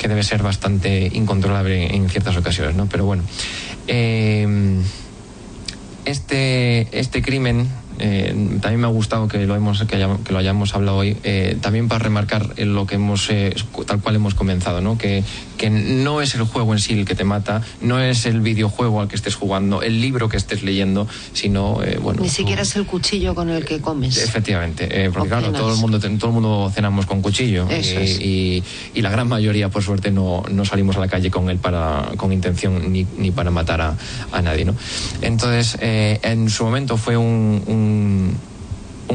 que 0.03 0.09
debe 0.09 0.25
ser 0.25 0.43
bastante 0.43 1.09
incontrolable 1.15 1.95
en 1.95 2.11
ciertas 2.11 2.37
ocasiones, 2.37 2.75
¿no? 2.75 2.87
Pero 2.87 3.05
bueno, 3.05 3.23
este, 6.05 6.89
este 6.99 7.23
crimen 7.23 7.69
eh, 8.05 8.35
también 8.61 8.81
me 8.81 8.89
ha 8.89 8.91
gustado 8.91 9.29
que 9.29 9.47
lo, 9.47 9.55
hemos, 9.55 9.79
que, 9.85 10.09
que 10.25 10.33
lo 10.33 10.39
hayamos 10.39 10.75
hablado 10.75 10.99
hoy, 10.99 11.17
eh, 11.23 11.57
también 11.61 11.87
para 11.87 12.01
remarcar 12.01 12.59
lo 12.59 12.85
que 12.85 12.97
hemos, 12.97 13.31
eh, 13.31 13.55
tal 13.87 14.01
cual 14.01 14.17
hemos 14.17 14.35
comenzado, 14.35 14.81
¿no? 14.81 14.99
Que, 14.99 15.23
que 15.57 15.71
no 15.71 16.21
es 16.21 16.35
el 16.35 16.43
juego 16.43 16.73
en 16.73 16.81
sí 16.81 16.95
el 16.95 17.05
que 17.05 17.15
te 17.15 17.23
mata, 17.23 17.63
no 17.81 18.01
es 18.01 18.27
el 18.27 18.41
videojuego 18.41 19.01
al 19.01 19.07
que 19.07 19.15
estés 19.15 19.37
jugando, 19.37 19.83
el 19.83 20.01
libro 20.01 20.29
que 20.29 20.37
estés 20.37 20.65
leyendo, 20.65 21.07
sino, 21.33 21.81
bueno... 22.03 22.23
Ni 22.23 22.29
siquiera 22.29 22.63
es 22.63 22.75
el 22.75 22.87
cuchillo 22.87 23.37
con 23.37 23.49
el 23.51 23.65
que 23.65 23.81
comes. 23.81 24.17
Efectivamente, 24.17 25.09
porque 25.15 25.29
claro, 25.29 25.53
todo 25.53 25.73
el, 25.73 25.79
mundo, 25.79 26.01
todo 26.01 26.27
el 26.27 26.33
mundo 26.33 26.73
cenamos 26.75 27.07
con 27.07 27.23
cuchillo 27.23 27.69
y, 27.71 28.65
y, 28.95 29.01
la 29.01 29.11
gran 29.11 29.29
mayoría, 29.29 29.69
por 29.69 29.85
suerte, 29.85 30.11
no, 30.11 30.43
no 30.51 30.65
salimos 30.65 30.97
a 30.97 31.01
la 31.01 31.09
calle 31.09 31.31
con 31.31 31.49
él 31.51 31.59
para, 31.59 32.11
con 32.17 32.33
intención 32.33 32.93
ni, 32.93 33.07
ni 33.17 33.31
para 33.31 33.53
matar 33.53 33.81
a, 33.81 33.97
a 34.33 34.43
nadie, 34.43 34.65
¿no? 34.65 34.75
Entonces, 35.21 35.79
en 35.81 36.51
su 36.51 36.65
momento 36.65 36.97
fue 36.97 37.17
un, 37.17 37.63
un, 37.67 37.92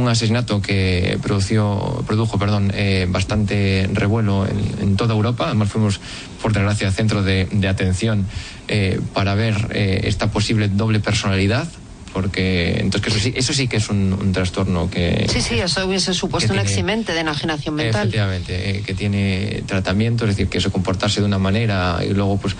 asesinato 0.09 0.61
que 0.61 1.17
produció, 1.21 2.03
produjo 2.07 2.39
perdón, 2.39 2.71
eh, 2.73 3.07
bastante 3.09 3.89
revuelo 3.93 4.47
en, 4.47 4.95
toda 4.95 5.13
Europa. 5.13 5.45
Además 5.45 5.69
fuimos, 5.69 5.99
por 6.41 6.53
desgracia, 6.53 6.91
centro 6.91 7.23
de, 7.23 7.47
atención 7.67 8.25
eh, 8.67 8.99
para 9.13 9.35
ver 9.35 9.55
eh, 9.71 10.01
esta 10.05 10.31
posible 10.31 10.69
doble 10.69 10.99
personalidad 10.99 11.67
porque 12.17 12.79
entonces 12.79 13.13
eso 13.13 13.23
sí, 13.23 13.33
eso 13.35 13.53
sí 13.53 13.67
que 13.67 13.77
es 13.77 13.89
un, 13.89 14.31
trastorno 14.33 14.89
que... 14.89 15.27
Sí, 15.31 15.39
sí, 15.39 15.59
eso 15.59 15.85
hubiese 15.85 16.15
supuesto 16.15 16.51
un 16.51 16.57
eximente 16.57 17.13
de 17.13 17.19
enajenación 17.19 17.75
mental. 17.75 18.07
Efectivamente, 18.07 18.81
que 18.83 18.93
tiene 18.95 19.61
tratamiento, 19.67 20.25
es 20.25 20.31
decir, 20.31 20.47
que 20.47 20.57
eso 20.57 20.71
comportarse 20.71 21.19
de 21.19 21.27
una 21.27 21.37
manera 21.37 21.99
y 22.03 22.15
luego 22.15 22.37
pues 22.37 22.55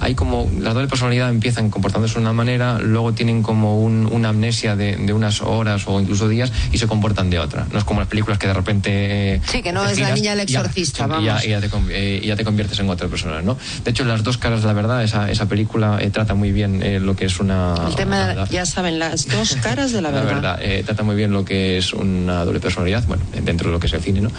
hay 0.00 0.14
como 0.14 0.48
la 0.60 0.72
doble 0.72 0.86
personalidad 0.86 1.28
empiezan 1.30 1.70
comportándose 1.70 2.14
de 2.14 2.20
una 2.20 2.32
manera, 2.32 2.78
luego 2.78 3.12
tienen 3.12 3.42
como 3.42 3.80
una 3.80 4.28
amnesia 4.28 4.76
de, 4.76 5.12
unas 5.12 5.42
horas 5.42 5.82
o 5.86 6.00
incluso 6.00 6.28
días 6.28 6.52
y 6.70 6.78
se 6.78 6.86
comportan 6.86 7.30
de 7.30 7.38
otra. 7.38 7.66
No 7.72 7.78
es 7.78 7.84
como 7.84 8.00
las 8.00 8.08
películas 8.08 8.38
que 8.38 8.46
de 8.46 8.54
repente. 8.54 9.40
Sí, 9.46 9.62
que 9.62 9.72
no 9.72 9.84
es 9.84 9.98
la 9.98 10.14
niña 10.14 10.30
del 10.30 10.40
exorcista, 10.40 11.06
vamos. 11.06 11.44
Y 11.44 11.48
ya, 11.48 11.60
te, 11.60 11.68
eh, 11.90 12.22
ya, 12.24 12.36
te, 12.36 12.44
conviertes 12.44 12.78
en 12.78 12.88
otra 12.88 13.08
persona, 13.08 13.42
¿no? 13.42 13.58
De 13.84 13.90
hecho, 13.90 14.04
las 14.04 14.22
dos 14.22 14.38
caras, 14.38 14.62
la 14.64 14.72
verdad, 14.72 15.02
esa, 15.02 15.30
esa 15.30 15.46
película 15.46 15.98
eh, 16.00 16.10
trata 16.10 16.34
muy 16.34 16.52
bien 16.52 16.82
eh, 16.82 17.00
lo 17.00 17.16
que 17.16 17.26
es 17.26 17.40
una. 17.40 17.74
El 17.86 17.94
tema, 17.94 18.46
ya 18.50 18.64
saben, 18.66 18.91
las 18.98 19.28
dos 19.28 19.56
caras 19.56 19.92
de 19.92 20.02
la 20.02 20.10
verdad. 20.10 20.42
La 20.42 20.56
verdad, 20.56 20.84
trata 20.84 21.02
muy 21.02 21.16
bien 21.16 21.32
lo 21.32 21.44
que 21.44 21.78
es 21.78 21.92
una 21.92 22.44
doble 22.44 22.60
personalidad, 22.60 23.04
bueno, 23.06 23.22
dentro 23.44 23.68
de 23.68 23.72
lo 23.72 23.80
que 23.80 23.86
es 23.86 23.92
el 23.92 24.02
cine, 24.02 24.20
¿no? 24.20 24.30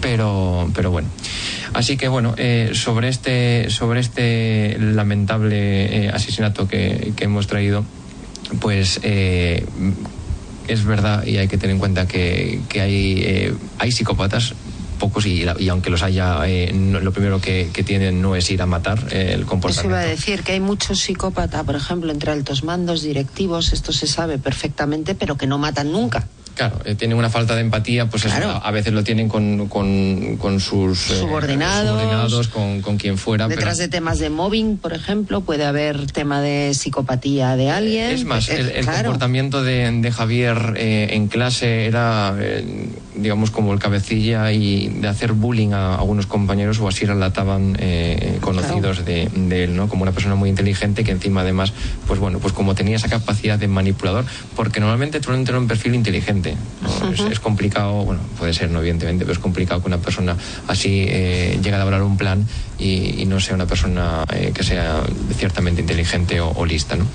Pero, 0.00 0.70
pero 0.74 0.90
bueno. 0.90 1.08
Así 1.74 1.96
que 1.96 2.08
bueno, 2.08 2.34
sobre 2.72 3.08
este, 3.08 3.70
sobre 3.70 4.00
este 4.00 4.76
lamentable 4.78 6.06
eh, 6.06 6.10
asesinato 6.10 6.68
que, 6.68 7.12
hemos 7.20 7.46
traído, 7.46 7.84
pues 8.60 9.00
eh, 9.02 9.64
es 10.68 10.84
verdad 10.84 11.24
y 11.24 11.38
hay 11.38 11.48
que 11.48 11.58
tener 11.58 11.74
en 11.74 11.80
cuenta 11.80 12.06
que, 12.06 12.60
hay, 12.74 13.22
eh, 13.24 13.54
hay 13.78 13.92
psicópatas 13.92 14.54
pocos 15.02 15.26
y, 15.26 15.44
aunque 15.68 15.90
los 15.90 16.04
haya, 16.04 16.46
lo 16.72 17.12
primero 17.12 17.40
que, 17.40 17.70
tienen 17.84 18.22
no 18.22 18.36
es 18.36 18.48
ir 18.52 18.62
a 18.62 18.66
matar 18.66 19.00
el 19.10 19.44
comportamiento. 19.46 19.80
Eso 19.80 19.88
iba 19.88 19.98
a 19.98 20.04
decir 20.04 20.44
que 20.44 20.52
hay 20.52 20.60
muchos 20.60 21.00
psicópatas, 21.00 21.64
por 21.64 21.74
ejemplo, 21.74 22.12
entre 22.12 22.30
altos 22.30 22.62
mandos, 22.62 23.02
directivos, 23.02 23.72
esto 23.72 23.92
se 23.92 24.06
sabe 24.06 24.38
perfectamente, 24.38 25.16
pero 25.16 25.36
que 25.36 25.48
no 25.48 25.58
matan 25.58 25.90
nunca. 25.90 26.28
Claro, 26.54 26.80
eh, 26.84 26.94
tienen 26.94 27.16
una 27.16 27.30
falta 27.30 27.54
de 27.54 27.62
empatía, 27.62 28.06
pues 28.06 28.26
a, 28.26 28.70
veces 28.70 28.92
lo 28.92 29.02
tienen 29.02 29.28
con, 29.28 29.68
con, 29.68 30.60
sus 30.60 31.10
eh, 31.10 31.20
subordinados, 31.20 32.48
con, 32.48 32.82
con, 32.82 32.98
quien 32.98 33.16
fuera. 33.16 33.48
Detrás 33.48 33.78
de 33.78 33.88
temas 33.88 34.18
de 34.18 34.28
mobbing, 34.28 34.76
por 34.76 34.92
ejemplo, 34.92 35.40
puede 35.40 35.64
haber 35.64 36.06
tema 36.12 36.42
de 36.42 36.74
psicopatía 36.74 37.56
de 37.56 37.70
alguien. 37.70 38.10
Es 38.10 38.24
más, 38.24 38.48
el, 38.50 38.84
comportamiento 38.84 39.62
de, 39.62 40.12
Javier 40.12 40.74
eh, 40.76 41.08
en 41.12 41.28
clase 41.28 41.86
era, 41.86 42.34
digamos, 43.14 43.50
como 43.50 43.72
el 43.72 43.78
cabecilla 43.78 44.52
y 44.52 44.88
de 44.88 45.08
hacer 45.08 45.32
bullying 45.32 45.72
a 45.72 45.94
algunos 45.96 46.26
compañeros 46.26 46.78
o 46.80 46.88
así 46.88 47.06
relataban 47.06 47.78
conocidos 48.40 49.04
de, 49.06 49.30
de, 49.34 49.64
él, 49.64 49.76
¿no? 49.76 49.88
Como 49.88 50.02
una 50.02 50.12
persona 50.12 50.34
muy 50.34 50.50
inteligente 50.50 51.02
que 51.02 51.12
encima 51.12 51.40
además, 51.40 51.72
pues 52.06 52.20
bueno, 52.20 52.40
pues 52.40 52.52
como 52.52 52.74
tenía 52.74 52.96
esa 52.96 53.08
capacidad 53.08 53.58
de 53.58 53.68
manipulador, 53.68 54.26
porque 54.54 54.80
normalmente 54.80 55.20
tú 55.20 55.32
no 55.32 55.58
un 55.58 55.68
perfil 55.68 55.94
inteligente 55.94 56.41
es, 57.30 57.40
complicado, 57.40 58.04
bueno, 58.04 58.20
puede 58.38 58.52
ser, 58.52 58.70
no 58.70 58.80
evidentemente, 58.80 59.24
pero 59.24 59.32
es 59.32 59.38
complicado 59.38 59.80
que 59.80 59.86
una 59.86 59.98
persona 59.98 60.36
así 60.68 61.04
eh, 61.08 61.58
llegue 61.62 61.72
a 61.72 61.76
elaborar 61.76 62.02
un 62.02 62.16
plan 62.16 62.46
y, 62.78 63.24
no 63.26 63.40
sea 63.40 63.54
una 63.54 63.66
persona 63.66 64.24
eh, 64.32 64.52
que 64.54 64.62
sea 64.62 65.02
ciertamente 65.36 65.80
inteligente 65.80 66.40
o, 66.40 66.66
lista. 66.66 66.96
¿no? 66.96 67.06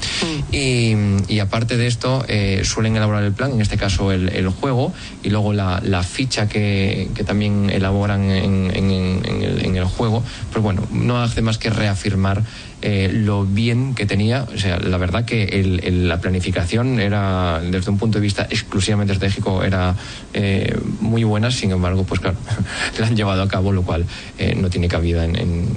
y, 0.51 1.39
aparte 1.39 1.77
de 1.77 1.87
esto, 1.87 2.25
eh, 2.27 2.61
suelen 2.63 2.95
elaborar 2.95 3.23
el 3.23 3.33
plan, 3.33 3.51
en 3.51 3.61
este 3.61 3.77
caso 3.77 4.11
el, 4.11 4.49
juego, 4.49 4.93
y 5.23 5.29
luego 5.29 5.53
la, 5.53 6.03
ficha 6.03 6.47
que, 6.47 7.09
también 7.25 7.69
elaboran 7.69 8.31
en, 8.31 8.71
en, 8.73 9.75
el, 9.75 9.85
juego, 9.85 10.23
pues 10.51 10.63
bueno, 10.63 10.83
no 10.91 11.21
hace 11.21 11.41
más 11.41 11.57
que 11.57 11.69
reafirmar 11.69 12.43
eh, 12.81 13.09
lo 13.11 13.45
bien 13.45 13.95
que 13.95 14.05
tenía. 14.05 14.43
O 14.53 14.57
sea, 14.57 14.79
la 14.79 14.97
verdad 14.97 15.25
que 15.25 15.63
la 15.91 16.21
planificación 16.21 16.99
era, 16.99 17.59
desde 17.59 17.89
un 17.89 17.97
punto 17.97 18.19
de 18.19 18.21
vista 18.21 18.47
exclusivamente 18.49 19.13
estratégico, 19.13 19.63
era 19.63 19.95
eh, 20.33 20.77
muy 21.01 21.23
buena. 21.23 21.49
Sin 21.49 21.71
embargo, 21.71 22.03
pues 22.03 22.19
claro, 22.19 22.37
la 22.99 23.07
han 23.07 23.15
llevado 23.15 23.41
a 23.41 23.47
cabo, 23.47 23.71
lo 23.71 23.81
cual 23.81 24.05
eh, 24.37 24.55
no 24.55 24.69
tiene 24.69 24.87
cabida 24.87 25.25
en, 25.25 25.67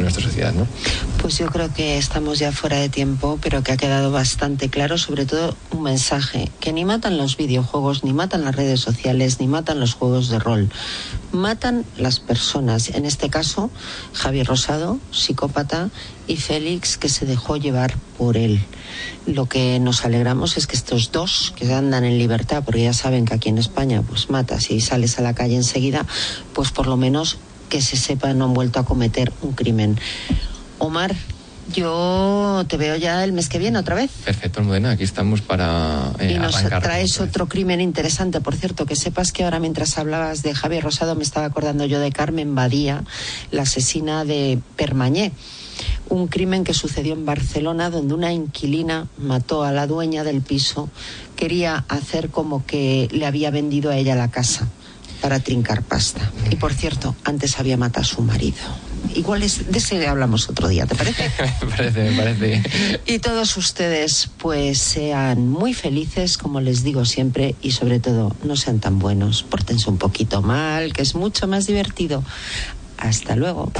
nuestra 0.00 0.22
sociedad, 0.22 0.52
¿no? 0.54 0.66
Pues 1.20 1.38
yo 1.38 1.46
creo 1.48 1.72
que 1.72 1.98
estamos 1.98 2.38
ya 2.38 2.52
fuera 2.52 2.78
de 2.78 2.88
tiempo, 2.88 3.38
pero 3.42 3.62
que 3.62 3.72
ha 3.72 3.76
quedado 3.76 4.10
bastante 4.10 4.70
claro, 4.70 4.96
sobre 4.96 5.26
todo 5.26 5.54
un 5.72 5.82
mensaje, 5.82 6.50
que 6.58 6.72
ni 6.72 6.86
matan 6.86 7.18
los 7.18 7.36
videojuegos, 7.36 8.02
ni 8.02 8.14
matan 8.14 8.44
las 8.44 8.56
redes 8.56 8.80
sociales, 8.80 9.40
ni 9.40 9.46
matan 9.46 9.78
los 9.78 9.94
juegos 9.94 10.30
de 10.30 10.38
rol. 10.38 10.70
Matan 11.32 11.84
las 11.96 12.18
personas. 12.18 12.90
En 12.90 13.04
este 13.04 13.30
caso, 13.30 13.70
Javier 14.12 14.46
Rosado, 14.46 14.98
psicópata, 15.12 15.90
y 16.26 16.36
Félix 16.36 16.96
que 16.96 17.08
se 17.08 17.26
dejó 17.26 17.56
llevar 17.56 17.94
por 18.18 18.36
él. 18.36 18.60
Lo 19.26 19.46
que 19.46 19.78
nos 19.80 20.04
alegramos 20.04 20.56
es 20.56 20.66
que 20.66 20.76
estos 20.76 21.12
dos 21.12 21.52
que 21.56 21.72
andan 21.72 22.04
en 22.04 22.18
libertad, 22.18 22.62
porque 22.64 22.82
ya 22.82 22.92
saben 22.92 23.24
que 23.24 23.34
aquí 23.34 23.48
en 23.48 23.58
España 23.58 24.02
pues 24.02 24.30
matas 24.30 24.70
y 24.70 24.80
sales 24.80 25.18
a 25.18 25.22
la 25.22 25.34
calle 25.34 25.56
enseguida, 25.56 26.06
pues 26.52 26.70
por 26.70 26.86
lo 26.86 26.96
menos 26.96 27.38
que 27.68 27.80
se 27.80 27.96
sepa 27.96 28.34
no 28.34 28.46
han 28.46 28.54
vuelto 28.54 28.80
a 28.80 28.84
cometer 28.84 29.32
un 29.42 29.52
crimen. 29.52 29.98
Omar, 30.78 31.14
yo 31.72 32.64
te 32.68 32.76
veo 32.76 32.96
ya 32.96 33.24
el 33.24 33.32
mes 33.32 33.48
que 33.48 33.58
viene 33.58 33.78
otra 33.78 33.94
vez. 33.94 34.10
Perfecto, 34.24 34.60
Almudena, 34.60 34.92
aquí 34.92 35.04
estamos 35.04 35.40
para. 35.40 36.12
Eh, 36.18 36.32
y 36.32 36.38
nos 36.38 36.62
traes 36.62 37.20
otro 37.20 37.48
crimen 37.48 37.80
interesante. 37.80 38.40
Por 38.40 38.54
cierto, 38.56 38.86
que 38.86 38.96
sepas 38.96 39.32
que 39.32 39.44
ahora 39.44 39.60
mientras 39.60 39.98
hablabas 39.98 40.42
de 40.42 40.54
Javier 40.54 40.84
Rosado 40.84 41.14
me 41.14 41.22
estaba 41.22 41.46
acordando 41.46 41.84
yo 41.86 42.00
de 42.00 42.12
Carmen 42.12 42.54
Badía, 42.54 43.04
la 43.50 43.62
asesina 43.62 44.24
de 44.24 44.58
Permañé 44.76 45.32
un 46.08 46.26
crimen 46.26 46.64
que 46.64 46.74
sucedió 46.74 47.14
en 47.14 47.24
Barcelona 47.24 47.88
donde 47.90 48.14
una 48.14 48.32
inquilina 48.32 49.08
mató 49.16 49.62
a 49.62 49.72
la 49.72 49.86
dueña 49.86 50.24
del 50.24 50.42
piso, 50.42 50.90
quería 51.36 51.84
hacer 51.88 52.30
como 52.30 52.66
que 52.66 53.08
le 53.12 53.26
había 53.26 53.50
vendido 53.50 53.90
a 53.90 53.96
ella 53.96 54.14
la 54.14 54.30
casa 54.30 54.68
para 55.22 55.40
trincar 55.40 55.82
pasta. 55.82 56.30
Y 56.50 56.56
por 56.56 56.72
cierto, 56.72 57.14
antes 57.24 57.58
había 57.58 57.76
matado 57.76 58.02
a 58.02 58.08
su 58.08 58.22
marido. 58.22 58.58
Igual 59.14 59.42
es, 59.42 59.70
de 59.70 59.78
ese 59.78 60.06
hablamos 60.06 60.48
otro 60.48 60.68
día, 60.68 60.86
¿te 60.86 60.94
parece? 60.94 61.30
me 61.62 61.70
parece, 61.70 62.10
me 62.10 62.16
parece. 62.16 62.62
Y 63.06 63.18
todos 63.18 63.56
ustedes, 63.56 64.30
pues 64.38 64.78
sean 64.78 65.48
muy 65.48 65.74
felices, 65.74 66.38
como 66.38 66.60
les 66.60 66.84
digo 66.84 67.04
siempre, 67.04 67.56
y 67.62 67.72
sobre 67.72 68.00
todo, 68.00 68.36
no 68.44 68.56
sean 68.56 68.80
tan 68.80 68.98
buenos. 68.98 69.42
Pórtense 69.42 69.90
un 69.90 69.98
poquito 69.98 70.42
mal, 70.42 70.92
que 70.92 71.02
es 71.02 71.14
mucho 71.14 71.48
más 71.48 71.66
divertido. 71.66 72.22
Hasta 72.98 73.34
luego. 73.36 73.72